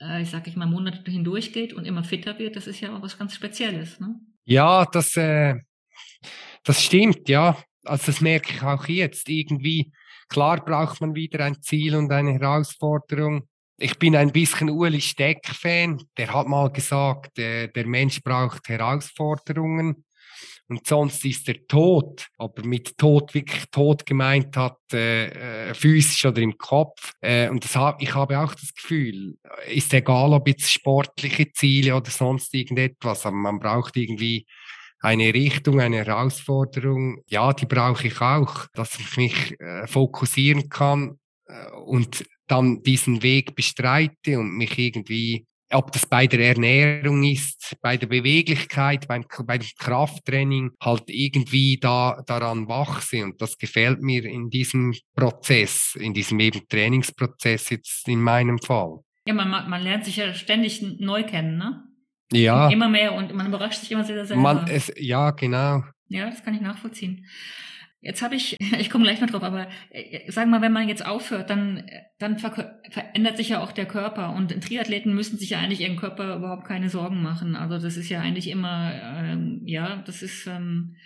[0.00, 3.02] äh, ich sag ich mal, Monate hindurchgeht und immer fitter wird, das ist ja auch
[3.02, 4.18] was ganz Spezielles, ne?
[4.44, 5.54] Ja, das, äh,
[6.64, 7.56] das stimmt, ja.
[7.84, 9.28] Also das merke ich auch jetzt.
[9.28, 9.92] Irgendwie,
[10.28, 13.48] klar braucht man wieder ein Ziel und eine Herausforderung.
[13.78, 16.02] Ich bin ein bisschen Uli Steck-Fan.
[16.16, 20.04] Der hat mal gesagt, äh, der Mensch braucht Herausforderungen
[20.70, 22.28] und sonst ist er tot.
[22.38, 27.12] Aber mit tot wirklich tot gemeint hat, äh, äh, physisch oder im Kopf.
[27.20, 29.36] Äh, und das hab, ich habe auch das Gefühl,
[29.68, 34.46] ist egal, ob jetzt sportliche Ziele oder sonst irgendetwas, aber man braucht irgendwie
[35.00, 37.22] eine Richtung, eine Herausforderung.
[37.26, 43.22] Ja, die brauche ich auch, dass ich mich äh, fokussieren kann äh, und dann diesen
[43.22, 49.24] Weg bestreite und mich irgendwie ob das bei der Ernährung ist, bei der Beweglichkeit, beim,
[49.44, 53.24] bei dem Krafttraining, halt irgendwie da, daran wachse.
[53.24, 59.00] Und das gefällt mir in diesem Prozess, in diesem eben Trainingsprozess jetzt in meinem Fall.
[59.26, 61.84] Ja, man, man lernt sich ja ständig neu kennen, ne?
[62.32, 62.66] Ja.
[62.66, 64.42] Und immer mehr und man überrascht sich immer sehr selber.
[64.42, 65.82] Man, es, ja, genau.
[66.08, 67.26] Ja, das kann ich nachvollziehen.
[68.02, 70.88] Jetzt habe ich, ich komme gleich noch drauf, aber äh, sagen wir mal, wenn man
[70.88, 71.84] jetzt aufhört, dann,
[72.18, 74.34] dann ver verändert sich ja auch der Körper.
[74.34, 77.56] Und Triathleten müssen sich ja eigentlich ihren Körper überhaupt keine Sorgen machen.
[77.56, 80.96] Also das ist ja eigentlich immer, ähm, ja, das ist, ähm,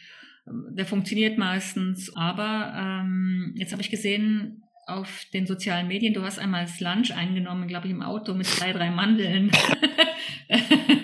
[0.46, 2.14] der funktioniert meistens.
[2.16, 7.10] Aber ähm, jetzt habe ich gesehen auf den sozialen Medien, du hast einmal das Lunch
[7.12, 9.50] eingenommen, glaube ich, im Auto mit zwei, drei Mandeln.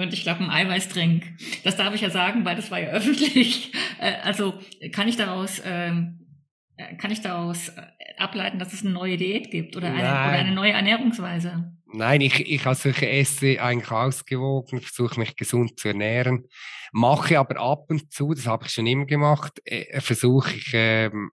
[0.00, 1.24] Und ich glaube, ein Eiweißtrink.
[1.62, 3.72] Das darf ich ja sagen, weil das war ja öffentlich.
[4.00, 4.54] Äh, also
[4.92, 6.26] kann ich daraus, ähm,
[6.78, 7.82] äh, kann ich daraus äh,
[8.16, 11.70] ableiten, dass es eine neue Diät gibt oder eine, oder eine neue Ernährungsweise?
[11.92, 16.46] Nein, ich, ich, also ich esse eigentlich ausgewogen, versuche mich gesund zu ernähren,
[16.92, 21.30] mache aber ab und zu, das habe ich schon immer gemacht, äh, versuche ich ähm,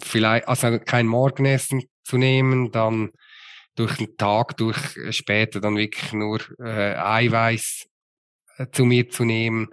[0.00, 3.10] vielleicht, also kein Morgenessen zu nehmen, dann
[3.80, 7.86] durch den Tag, durch äh, später dann wirklich nur äh, Eiweiß
[8.58, 9.68] äh, zu mir zu nehmen.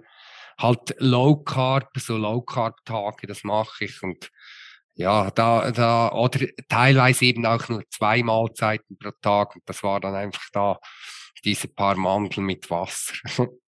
[0.58, 4.30] Halt Low Carb, so Low Carb Tage, das mache ich und
[4.94, 9.54] ja, da, da, oder teilweise eben auch nur zwei Mahlzeiten pro Tag.
[9.54, 10.80] Und das war dann einfach da
[11.44, 13.14] diese paar Mandeln mit Wasser.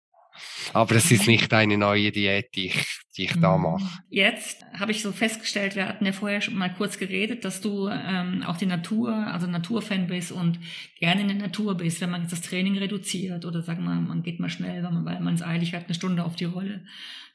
[0.72, 2.86] Aber es ist nicht eine neue Diät, die ich,
[3.16, 3.62] die ich da mhm.
[3.64, 4.02] mache.
[4.08, 7.88] Jetzt habe ich so festgestellt, wir hatten ja vorher schon mal kurz geredet, dass du
[7.88, 10.58] ähm, auch die Natur, also Naturfan bist und
[10.98, 14.22] gerne in der Natur bist, wenn man jetzt das Training reduziert oder sagen wir, man
[14.22, 16.84] geht mal schnell, weil man, weil man es eilig hat, eine Stunde auf die Rolle,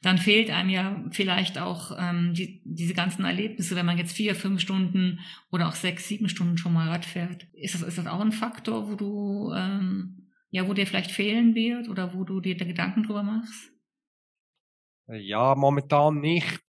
[0.02, 4.34] dann fehlt einem ja vielleicht auch ähm, die, diese ganzen Erlebnisse, wenn man jetzt vier,
[4.34, 7.46] fünf Stunden oder auch sechs, sieben Stunden schon mal Rad fährt.
[7.54, 11.54] Ist das, ist das auch ein Faktor, wo du ähm, ja, wo dir vielleicht fehlen
[11.54, 13.72] wird oder wo du dir da Gedanken drüber machst?
[15.08, 16.60] Ja, momentan nicht.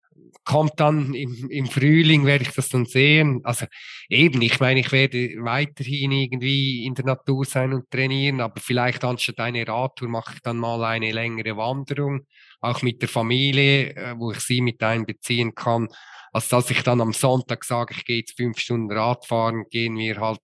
[0.44, 3.42] Kommt dann im, im Frühling, werde ich das dann sehen.
[3.44, 3.66] Also
[4.10, 9.04] eben, ich meine, ich werde weiterhin irgendwie in der Natur sein und trainieren, aber vielleicht
[9.04, 12.26] anstatt eine Radtour mache ich dann mal eine längere Wanderung,
[12.62, 15.88] auch mit der Familie, äh, wo ich sie mit einbeziehen kann
[16.32, 20.20] als dass ich dann am Sonntag sage, ich gehe jetzt fünf Stunden Radfahren, gehen wir
[20.20, 20.42] halt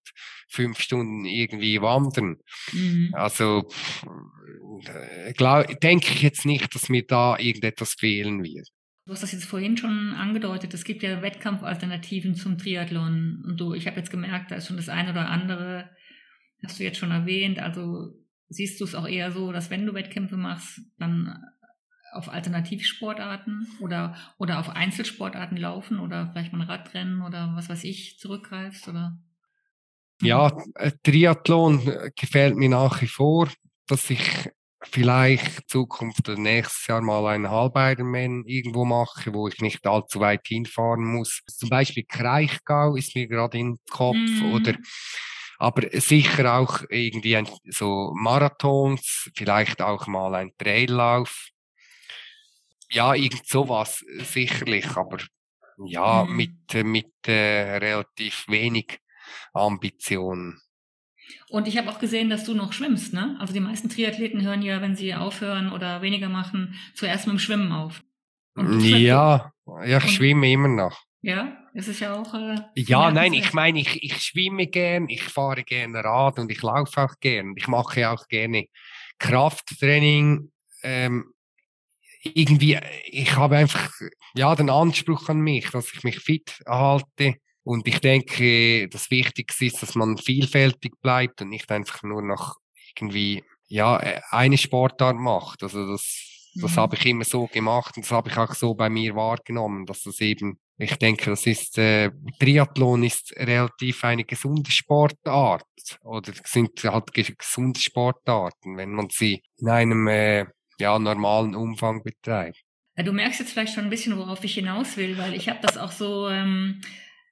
[0.49, 2.37] fünf Stunden irgendwie wandern.
[2.71, 3.09] Mhm.
[3.13, 3.67] Also
[4.85, 8.69] äh, glaub, denke ich jetzt nicht, dass mir da irgendetwas fehlen wird.
[9.05, 13.43] Du hast das jetzt vorhin schon angedeutet, es gibt ja Wettkampfalternativen zum Triathlon.
[13.45, 15.89] Und du, ich habe jetzt gemerkt, da ist schon das eine oder andere,
[16.63, 17.59] hast du jetzt schon erwähnt.
[17.59, 18.13] Also
[18.47, 21.35] siehst du es auch eher so, dass wenn du Wettkämpfe machst, dann
[22.15, 27.83] auf Alternativsportarten oder, oder auf Einzelsportarten laufen oder vielleicht mal ein Radrennen oder was weiß
[27.83, 29.17] ich zurückgreifst oder?
[30.21, 33.49] Ja, äh, Triathlon äh, gefällt mir nach wie vor,
[33.87, 34.49] dass ich
[34.83, 40.45] vielleicht Zukunft oder nächstes Jahr mal einen Halbironman irgendwo mache, wo ich nicht allzu weit
[40.45, 41.41] hinfahren muss.
[41.47, 44.53] Zum Beispiel Kraichgau ist mir gerade im Kopf mm.
[44.53, 44.75] oder
[45.59, 51.52] aber sicher auch irgendwie ein, so Marathons, vielleicht auch mal ein Traillauf
[52.93, 55.17] ja, irgend sowas äh, sicherlich, aber
[55.85, 56.35] ja, mhm.
[56.35, 58.99] mit, äh, mit äh, relativ wenig
[59.53, 60.61] Ambitionen.
[61.49, 63.37] Und ich habe auch gesehen, dass du noch schwimmst, ne?
[63.39, 67.39] Also die meisten Triathleten hören ja, wenn sie aufhören oder weniger machen, zuerst mit dem
[67.39, 68.03] Schwimmen auf.
[68.55, 69.51] Ja,
[69.85, 71.01] ja, ich schwimme immer noch.
[71.21, 72.33] Ja, es ist ja auch.
[72.33, 76.61] Äh, ja, nein, ich meine, ich, ich schwimme gern, ich fahre gerne Rad und ich
[76.61, 77.53] laufe auch gern.
[77.55, 78.65] Ich mache auch gerne
[79.19, 80.51] Krafttraining.
[80.83, 81.32] Ähm,
[82.23, 83.91] irgendwie, ich habe einfach,
[84.35, 87.35] ja, den Anspruch an mich, dass ich mich fit halte.
[87.63, 92.57] Und ich denke, das Wichtigste ist, dass man vielfältig bleibt und nicht einfach nur noch
[92.95, 93.97] irgendwie, ja,
[94.31, 95.63] eine Sportart macht.
[95.63, 96.75] Also das, das mhm.
[96.75, 100.03] habe ich immer so gemacht und das habe ich auch so bei mir wahrgenommen, dass
[100.03, 105.63] das eben, ich denke, das ist, äh, Triathlon ist relativ eine gesunde Sportart
[106.01, 110.45] oder sind halt gesunde Sportarten, wenn man sie in einem, äh,
[110.79, 112.61] ja, normalen Umfang betreibt.
[112.95, 115.77] Du merkst jetzt vielleicht schon ein bisschen, worauf ich hinaus will, weil ich habe das
[115.77, 116.81] auch so ähm,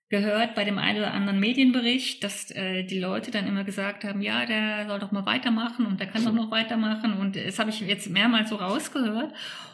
[0.09, 4.21] gehört bei dem einen oder anderen Medienbericht, dass äh, die Leute dann immer gesagt haben,
[4.21, 7.13] ja, der soll doch mal weitermachen und der kann doch noch weitermachen.
[7.13, 9.33] Und das habe ich jetzt mehrmals so rausgehört.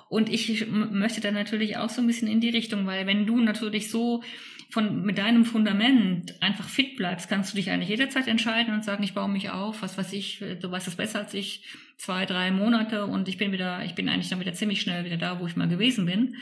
[0.09, 3.37] Und ich möchte dann natürlich auch so ein bisschen in die Richtung, weil wenn du
[3.37, 4.23] natürlich so
[4.69, 9.03] von, mit deinem Fundament einfach fit bleibst, kannst du dich eigentlich jederzeit entscheiden und sagen,
[9.03, 11.65] ich baue mich auf, was weiß ich, du weißt es besser als ich,
[11.97, 15.17] zwei, drei Monate und ich bin wieder, ich bin eigentlich dann wieder ziemlich schnell wieder
[15.17, 16.35] da, wo ich mal gewesen bin.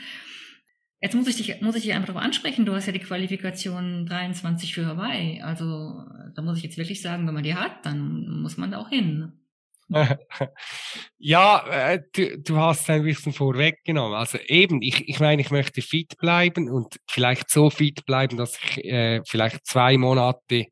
[1.00, 4.06] Jetzt muss ich dich, muss ich dich einfach darauf ansprechen, du hast ja die Qualifikation
[4.06, 5.42] 23 für Hawaii.
[5.42, 6.04] Also
[6.34, 8.88] da muss ich jetzt wirklich sagen, wenn man die hat, dann muss man da auch
[8.88, 9.32] hin.
[11.18, 14.16] ja, äh, du, du hast ein bisschen vorweggenommen.
[14.16, 18.58] Also eben, ich, ich meine, ich möchte fit bleiben und vielleicht so fit bleiben, dass
[18.58, 20.66] ich äh, vielleicht zwei Monate,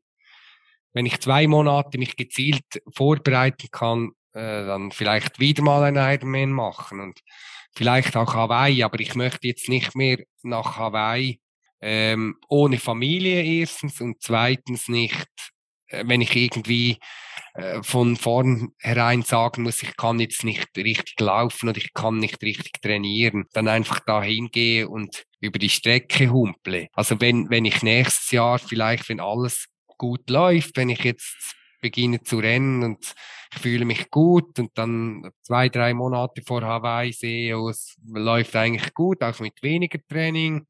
[0.93, 6.51] wenn ich zwei Monate mich gezielt vorbereiten kann, äh, dann vielleicht wieder mal einen Ironman
[6.51, 7.19] machen und
[7.75, 11.39] vielleicht auch Hawaii, aber ich möchte jetzt nicht mehr nach Hawaii
[11.81, 15.27] ähm, ohne Familie erstens und zweitens nicht
[15.87, 16.97] äh, wenn ich irgendwie
[17.53, 22.41] äh, von vornherein sagen muss, ich kann jetzt nicht richtig laufen oder ich kann nicht
[22.41, 26.87] richtig trainieren, dann einfach da hingehe und über die Strecke humple.
[26.93, 29.67] Also wenn, wenn ich nächstes Jahr vielleicht, wenn alles
[29.97, 31.55] gut läuft, wenn ich jetzt
[31.85, 33.13] beginne zu rennen und
[33.53, 38.55] ich fühle mich gut und dann zwei, drei Monate vor Hawaii sehe, oh, es läuft
[38.55, 40.65] eigentlich gut, auch mit weniger Training,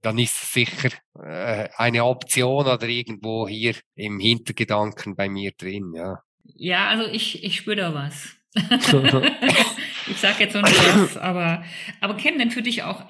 [0.00, 0.88] dann ist es sicher
[1.22, 6.20] äh, eine Option oder irgendwo hier im Hintergedanken bei mir drin, ja.
[6.42, 8.36] Ja, also ich, ich spüre da was.
[10.06, 11.64] ich sag jetzt so nicht was, aber,
[12.00, 13.02] aber käme denn für dich auch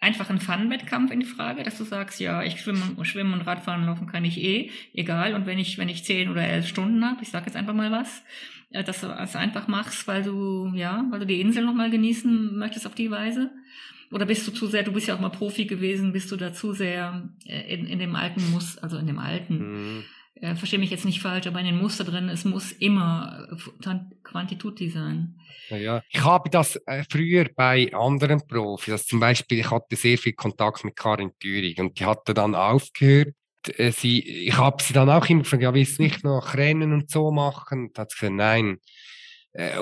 [0.00, 3.84] einfach ein Fun-Wettkampf in die Frage, dass du sagst, ja, ich schwimme, schwimmen und Radfahren
[3.84, 5.34] laufen kann ich eh, egal.
[5.34, 7.92] Und wenn ich, wenn ich zehn oder elf Stunden habe, ich sag jetzt einfach mal
[7.92, 8.22] was,
[8.70, 12.56] äh, dass du es einfach machst, weil du, ja, weil du die Insel nochmal genießen
[12.58, 13.50] möchtest auf die Weise.
[14.10, 16.52] Oder bist du zu sehr, du bist ja auch mal Profi gewesen, bist du da
[16.52, 20.04] zu sehr äh, in, in dem alten Muss, also in dem alten, mhm.
[20.34, 23.94] Äh, verstehe mich jetzt nicht falsch, aber in den Muster drin, es muss immer äh,
[24.22, 25.38] Quantituti sein.
[25.68, 30.18] Ja, ich habe das äh, früher bei anderen Profis, also zum Beispiel, ich hatte sehr
[30.18, 33.34] viel Kontakt mit Karin Thüring und die hatte dann aufgehört,
[33.76, 36.92] äh, sie, ich habe sie dann auch immer gefragt, ja, willst du nicht noch Rennen
[36.92, 37.88] und so machen?
[37.88, 38.78] Und hat sie gesagt, nein,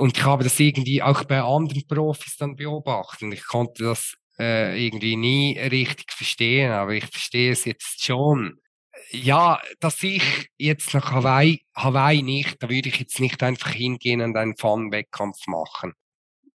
[0.01, 3.25] und ich habe das irgendwie auch bei anderen Profis dann beobachtet.
[3.25, 8.59] Und ich konnte das irgendwie nie richtig verstehen, aber ich verstehe es jetzt schon.
[9.11, 14.21] Ja, dass ich jetzt nach Hawaii, Hawaii nicht, da würde ich jetzt nicht einfach hingehen
[14.21, 15.95] und einen Fun-Wettkampf machen.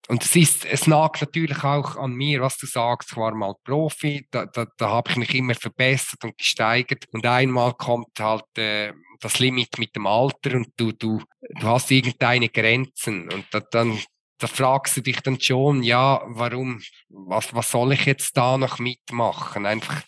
[0.10, 3.12] Und es ist, es nagt natürlich auch an mir, was du sagst.
[3.12, 7.06] Ich war mal Profi, da, da, da habe ich mich immer verbessert und gesteigert.
[7.12, 8.92] Und einmal kommt halt äh,
[9.22, 11.22] das Limit mit dem Alter und du, du,
[11.60, 13.32] du hast irgendeine Grenzen.
[13.32, 13.98] Und da, dann,
[14.40, 18.80] da fragst du dich dann schon, ja, warum, was, was soll ich jetzt da noch
[18.80, 19.66] mitmachen?
[19.66, 20.02] Einfach,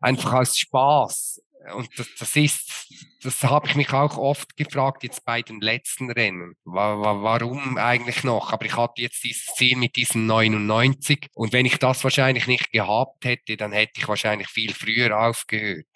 [0.00, 1.40] einfach aus Spaß.
[1.72, 2.92] Und das, das ist,
[3.22, 6.54] das habe ich mich auch oft gefragt jetzt bei den letzten Rennen.
[6.64, 8.52] Warum eigentlich noch?
[8.52, 12.70] Aber ich hatte jetzt dieses Ziel mit diesen 99 und wenn ich das wahrscheinlich nicht
[12.70, 15.86] gehabt hätte, dann hätte ich wahrscheinlich viel früher aufgehört.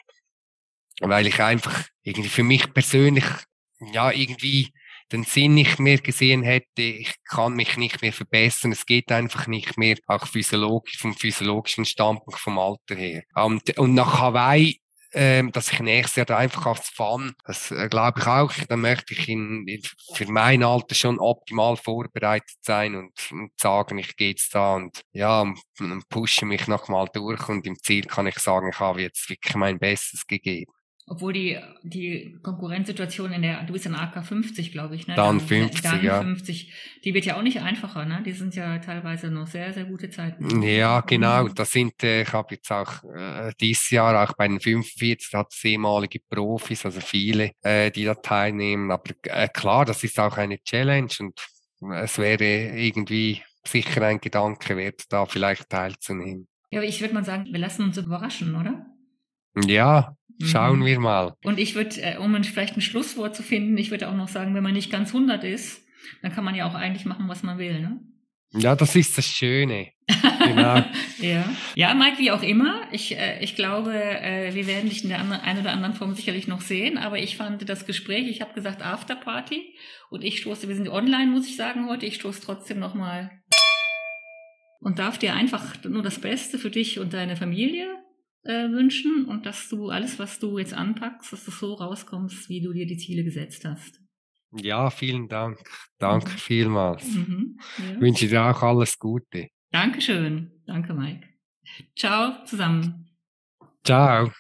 [1.01, 3.25] Weil ich einfach irgendwie für mich persönlich,
[3.93, 4.73] ja, irgendwie
[5.13, 9.47] den Sinn nicht mehr gesehen hätte, ich kann mich nicht mehr verbessern, es geht einfach
[9.47, 13.23] nicht mehr, auch physiologisch, vom physiologischen Standpunkt vom Alter her.
[13.35, 14.81] Und, und nach Hawaii
[15.13, 18.81] ähm, dass ich nächstes Jahr da einfach als Fan, das äh, glaube ich auch, dann
[18.81, 19.67] möchte ich in,
[20.15, 25.03] für mein Alter schon optimal vorbereitet sein und, und sagen, ich gehe jetzt da und
[25.13, 29.03] ja, und, und pushe mich nochmal durch und im Ziel kann ich sagen, ich habe
[29.03, 30.73] jetzt wirklich mein Bestes gegeben.
[31.11, 35.15] Obwohl die, die Konkurrenzsituation in der, du bist in AK 50, glaube ich, ne?
[35.15, 36.21] Dann 50, dann ja.
[36.21, 36.73] 50,
[37.05, 38.23] die wird ja auch nicht einfacher, ne?
[38.25, 40.63] Die sind ja teilweise noch sehr, sehr gute Zeiten.
[40.63, 41.49] Ja, genau.
[41.49, 45.49] Das sind, äh, ich habe jetzt auch äh, dieses Jahr auch bei den 45 hat
[45.51, 48.91] es ehemalige Profis, also viele, äh, die da teilnehmen.
[48.91, 51.41] Aber äh, klar, das ist auch eine Challenge und
[51.95, 56.49] es wäre irgendwie sicher ein Gedanke wert, da vielleicht teilzunehmen.
[56.71, 58.85] Ja, aber ich würde mal sagen, wir lassen uns überraschen, oder?
[59.67, 60.85] Ja, schauen mhm.
[60.87, 61.35] wir mal.
[61.45, 64.55] Und ich würde, äh, um vielleicht ein Schlusswort zu finden, ich würde auch noch sagen,
[64.55, 65.83] wenn man nicht ganz 100 ist,
[66.23, 68.01] dann kann man ja auch eigentlich machen, was man will, ne?
[68.53, 69.89] Ja, das ist das Schöne.
[70.07, 70.83] Genau.
[71.19, 71.45] ja.
[71.75, 72.83] ja, Mike, wie auch immer.
[72.93, 76.49] Ich, äh, ich glaube, äh, wir werden dich in der einen oder anderen Form sicherlich
[76.49, 79.75] noch sehen, aber ich fand das Gespräch, ich habe gesagt Afterparty
[80.09, 83.31] und ich stoße, wir sind online, muss ich sagen heute, ich stoße trotzdem nochmal
[84.81, 87.98] und darf dir einfach nur das Beste für dich und deine Familie
[88.49, 92.63] äh, wünschen und dass du alles, was du jetzt anpackst, dass du so rauskommst, wie
[92.63, 94.01] du dir die Ziele gesetzt hast.
[94.53, 95.59] Ja, vielen Dank.
[95.99, 96.39] Danke mhm.
[96.39, 97.05] vielmals.
[97.05, 98.01] Mhm, ja.
[98.01, 99.49] Wünsche dir auch alles Gute.
[99.71, 100.51] Dankeschön.
[100.67, 101.29] Danke, Mike.
[101.95, 103.11] Ciao zusammen.
[103.85, 104.33] Ciao.